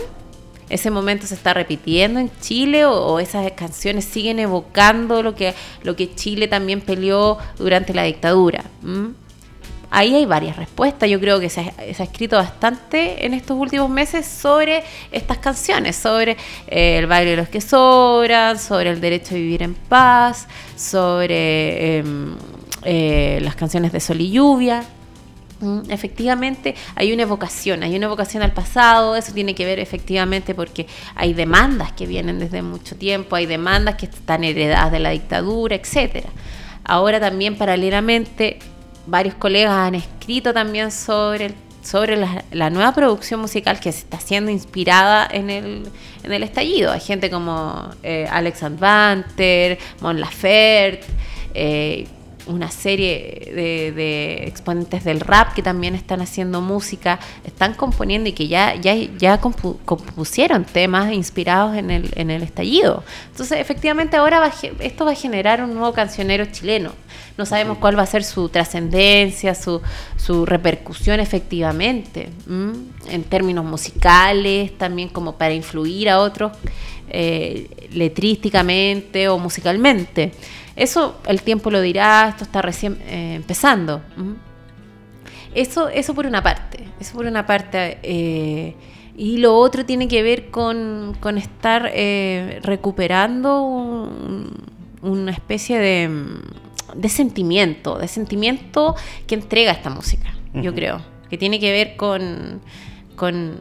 Ese 0.69 0.89
momento 0.89 1.27
se 1.27 1.35
está 1.35 1.53
repitiendo 1.53 2.19
en 2.19 2.31
Chile 2.41 2.85
o, 2.85 3.19
esas 3.19 3.51
canciones 3.51 4.03
siguen 4.05 4.39
evocando 4.39 5.21
lo 5.21 5.35
que, 5.35 5.53
lo 5.83 5.95
que 5.95 6.15
Chile 6.15 6.47
también 6.47 6.81
peleó 6.81 7.37
durante 7.59 7.93
la 7.93 8.01
dictadura. 8.01 8.63
¿Mm? 8.81 9.09
Ahí 9.93 10.15
hay 10.15 10.25
varias 10.25 10.57
respuestas. 10.57 11.09
Yo 11.09 11.19
creo 11.19 11.39
que 11.39 11.49
se 11.49 11.61
ha, 11.61 11.83
escrito 11.85 12.35
bastante 12.35 13.25
en 13.25 13.33
estos 13.33 13.57
últimos 13.57 13.89
meses 13.89 14.25
sobre 14.25 14.83
estas 15.11 15.37
canciones, 15.37 15.95
sobre 15.95 16.35
eh, 16.67 16.97
el 16.97 17.07
baile 17.07 17.31
de 17.31 17.37
los 17.37 17.47
que 17.47 17.61
sobran, 17.61 18.57
sobre 18.57 18.89
el 18.89 18.99
derecho 18.99 19.35
a 19.35 19.37
vivir 19.37 19.61
en 19.61 19.75
paz, 19.75 20.47
sobre 20.75 21.99
em, 21.99 22.35
eh, 22.83 23.39
las 23.43 23.55
canciones 23.55 23.91
de 23.91 23.99
sol 23.99 24.19
y 24.19 24.31
lluvia. 24.31 24.83
Mm, 25.59 25.81
efectivamente, 25.89 26.73
hay 26.95 27.13
una 27.13 27.21
evocación, 27.21 27.83
hay 27.83 27.95
una 27.95 28.07
evocación 28.07 28.41
al 28.41 28.51
pasado, 28.51 29.15
eso 29.15 29.31
tiene 29.31 29.53
que 29.53 29.63
ver 29.63 29.79
efectivamente 29.79 30.55
porque 30.55 30.87
hay 31.15 31.33
demandas 31.33 31.91
que 31.91 32.07
vienen 32.07 32.39
desde 32.39 32.63
mucho 32.63 32.95
tiempo, 32.95 33.35
hay 33.35 33.45
demandas 33.45 33.95
que 33.95 34.07
están 34.07 34.43
heredadas 34.43 34.91
de 34.91 34.99
la 34.99 35.11
dictadura, 35.11 35.75
etcétera. 35.75 36.29
Ahora 36.83 37.19
también 37.19 37.55
paralelamente 37.55 38.59
varios 39.05 39.35
colegas 39.35 39.73
han 39.73 39.95
escrito 39.95 40.53
también 40.53 40.91
sobre, 40.91 41.53
sobre 41.81 42.17
la, 42.51 42.69
nueva 42.69 42.93
producción 42.93 43.39
musical 43.39 43.79
que 43.79 43.91
se 43.91 43.99
está 43.99 44.19
siendo 44.19 44.51
inspirada 44.51 45.27
en 45.29 45.49
el, 45.49 45.89
en 46.23 46.31
el 46.31 46.43
estallido. 46.43 46.91
Hay 46.91 47.01
gente 47.01 47.29
como 47.29 47.89
eh, 48.03 48.27
Alex 48.29 48.63
Advanter, 48.63 49.77
Mon 50.01 50.19
Laferte, 50.19 51.05
eh, 51.53 52.07
una 52.45 52.69
serie 52.69 53.51
de, 53.53 54.43
exponentes 54.47 55.03
del 55.03 55.19
rap 55.19 55.53
que 55.53 55.61
también 55.61 55.95
están 55.95 56.21
haciendo 56.21 56.61
música, 56.61 57.19
están 57.45 57.73
componiendo 57.73 58.29
y 58.29 58.33
que 58.33 58.47
ya, 58.47 58.75
ya, 58.75 58.95
ya 58.95 59.39
compusieron 59.39 60.65
temas 60.65 61.13
inspirados 61.13 61.77
en 61.77 61.89
el, 61.89 62.11
en 62.15 62.31
el 62.31 62.43
estallido. 62.43 63.03
Entonces, 63.31 63.59
efectivamente, 63.59 64.17
ahora 64.17 64.51
esto 64.79 65.05
va 65.05 65.11
a 65.11 65.15
generar 65.15 65.63
un 65.63 65.73
nuevo 65.73 65.93
cancionero 65.93 66.45
chileno. 66.45 66.91
No 67.38 67.45
sabemos 67.45 67.79
cuál 67.79 67.97
va 67.97 68.03
a 68.03 68.07
ser 68.07 68.23
su 68.23 68.49
trascendencia, 68.49 69.55
su, 69.55 69.81
su, 70.17 70.45
repercusión 70.45 71.19
efectivamente, 71.19 72.29
en 72.47 73.23
términos 73.23 73.65
musicales, 73.65 74.77
también 74.77 75.09
como 75.09 75.36
para 75.36 75.53
influir 75.53 76.09
a 76.09 76.19
otros 76.19 76.51
eh, 77.09 77.69
letrísticamente 77.91 79.29
o 79.29 79.39
musicalmente. 79.39 80.31
Eso 80.75 81.17
el 81.25 81.41
tiempo 81.41 81.69
lo 81.69 81.81
dirá, 81.81 82.29
esto 82.29 82.43
está 82.43 82.61
recién 82.61 82.99
eh, 83.07 83.36
empezando. 83.36 84.01
Eso, 85.53 85.89
eso 85.89 86.15
por 86.15 86.25
una 86.25 86.41
parte, 86.41 86.84
eso 86.99 87.13
por 87.15 87.25
una 87.25 87.45
parte. 87.45 87.99
Eh, 88.01 88.75
y 89.15 89.38
lo 89.38 89.55
otro 89.55 89.86
tiene 89.86 90.07
que 90.07 90.23
ver 90.23 90.49
con, 90.49 91.15
estar 91.38 91.91
eh, 91.93 92.59
recuperando 92.63 94.09
una 95.01 95.31
especie 95.31 95.77
de, 95.77 96.09
de, 96.95 97.09
sentimiento, 97.09 97.97
de 97.97 98.07
sentimiento 98.07 98.95
que 99.27 99.35
entrega 99.35 99.71
esta 99.71 99.89
música, 99.89 100.35
yo 100.53 100.73
creo, 100.73 101.01
que 101.29 101.37
tiene 101.37 101.59
que 101.59 101.71
ver 101.71 101.95
con, 101.95 102.61
con 103.15 103.57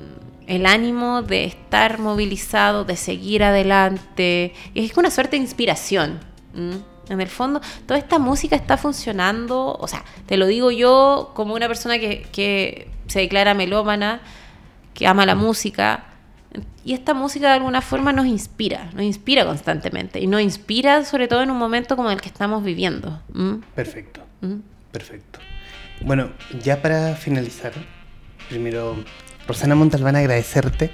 el 0.46 0.66
ánimo 0.66 1.22
de 1.22 1.44
estar 1.44 1.98
movilizado, 1.98 2.84
de 2.84 2.96
seguir 2.96 3.42
adelante. 3.44 4.52
Y 4.74 4.84
es 4.84 4.96
una 4.96 5.10
suerte 5.10 5.36
de 5.36 5.42
inspiración. 5.42 6.20
En 6.54 7.20
el 7.20 7.28
fondo, 7.28 7.60
toda 7.86 7.98
esta 7.98 8.18
música 8.18 8.56
está 8.56 8.76
funcionando, 8.76 9.76
o 9.78 9.88
sea, 9.88 10.04
te 10.26 10.36
lo 10.36 10.46
digo 10.46 10.70
yo 10.70 11.32
como 11.34 11.54
una 11.54 11.68
persona 11.68 11.98
que, 11.98 12.88
se 13.06 13.20
declara 13.20 13.54
melómana, 13.54 14.20
que 14.94 15.06
ama 15.06 15.26
la 15.26 15.34
música, 15.34 16.11
y 16.84 16.94
esta 16.94 17.14
música 17.14 17.48
de 17.48 17.54
alguna 17.54 17.80
forma 17.80 18.12
nos 18.12 18.26
inspira, 18.26 18.90
nos 18.94 19.02
inspira 19.02 19.44
constantemente, 19.44 20.20
y 20.20 20.26
nos 20.26 20.40
inspira 20.40 21.04
sobre 21.04 21.28
todo 21.28 21.42
en 21.42 21.50
un 21.50 21.58
momento 21.58 21.96
como 21.96 22.10
el 22.10 22.20
que 22.20 22.28
estamos 22.28 22.64
viviendo. 22.64 23.20
Perfecto, 23.74 24.20
perfecto. 24.90 25.38
Bueno, 26.00 26.30
ya 26.62 26.82
para 26.82 27.14
finalizar, 27.14 27.72
primero, 28.48 28.96
Rosana 29.46 29.74
Montalbán, 29.74 30.16
agradecerte 30.16 30.90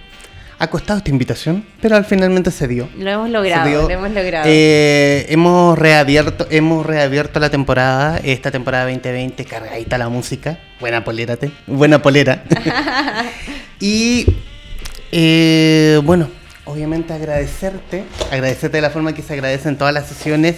ha 0.61 0.67
costado 0.69 0.99
esta 0.99 1.11
invitación, 1.11 1.65
pero 1.81 1.97
al 1.97 2.05
finalmente 2.05 2.51
se 2.51 2.67
dio. 2.67 2.89
Lo 2.99 3.09
hemos 3.09 3.31
logrado, 3.31 3.83
lo 3.83 3.91
hemos 3.91 4.11
logrado. 4.11 4.45
Eh, 4.49 5.27
hemos 5.29 5.79
reabierto, 5.79 6.49
hemos 6.51 6.85
reabierto 6.85 7.39
la 7.39 7.49
temporada, 7.49 8.19
esta 8.25 8.51
temporada 8.51 8.85
2020, 8.85 9.45
cargadita 9.45 9.99
la 9.99 10.09
música. 10.09 10.59
Buena 10.81 11.05
polera, 11.05 11.39
buena 11.67 12.03
polera. 12.03 12.43
y 13.81 14.27
eh, 15.13 16.01
bueno, 16.05 16.29
obviamente 16.65 17.13
agradecerte, 17.13 18.05
agradecerte 18.31 18.77
de 18.77 18.83
la 18.83 18.91
forma 18.91 19.15
que 19.15 19.23
se 19.23 19.33
agradecen 19.33 19.77
todas 19.79 19.95
las 19.95 20.07
sesiones 20.07 20.57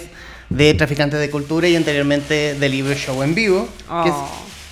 de 0.49 0.73
Traficantes 0.73 1.19
de 1.19 1.29
Cultura 1.29 1.67
y 1.67 1.75
anteriormente 1.75 2.55
de 2.55 2.69
Libro 2.69 2.93
Show 2.93 3.23
en 3.23 3.33
vivo, 3.33 3.67
que 4.03 4.09
es 4.09 4.15
oh. 4.15 4.29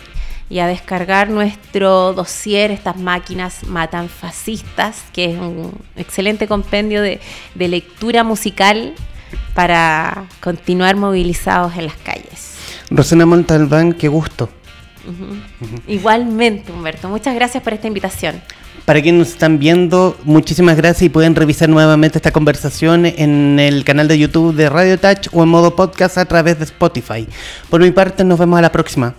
y 0.49 0.61
a 0.61 0.69
descargar 0.69 1.29
nuestro 1.29 2.13
dossier, 2.13 2.71
estas 2.71 2.97
máquinas 2.97 3.67
matan 3.67 4.09
fascistas, 4.09 5.03
que 5.13 5.33
es 5.33 5.39
un 5.39 5.73
excelente 5.97 6.47
compendio 6.47 7.03
de, 7.03 7.21
lectura 7.57 8.23
musical 8.23 8.95
para 9.55 10.27
continuar 10.41 10.95
movilizados 10.97 11.77
en 11.77 11.87
las 11.87 11.97
calles. 11.97 12.55
Rosana 12.91 13.27
Montalbán, 13.27 13.93
qué 13.93 14.07
gusto. 14.07 14.49
Igualmente, 15.87 16.73
Humberto. 16.73 17.09
Muchas 17.09 17.35
gracias 17.35 17.63
por 17.63 17.73
esta 17.73 17.87
invitación. 17.87 18.41
Para 18.85 19.03
quienes 19.03 19.19
nos 19.19 19.29
están 19.31 19.59
viendo, 19.59 20.17
muchísimas 20.23 20.77
gracias 20.77 21.03
y 21.03 21.09
pueden 21.09 21.35
revisar 21.35 21.69
nuevamente 21.69 22.19
esta 22.19 22.31
conversación 22.31 23.05
en 23.05 23.59
el 23.59 23.85
canal 23.85 24.07
de 24.07 24.19
YouTube 24.19 24.55
de 24.55 24.69
Radio 24.69 24.99
Touch 24.99 25.29
o 25.33 25.43
en 25.43 25.49
modo 25.49 25.75
podcast 25.75 26.19
a 26.19 26.25
través 26.25 26.59
de 26.59 26.65
Spotify. 26.65 27.27
Por 27.69 27.81
mi 27.81 27.91
parte, 27.91 28.23
nos 28.23 28.39
vemos 28.39 28.59
a 28.59 28.63
la 28.63 28.71
próxima. 28.71 29.15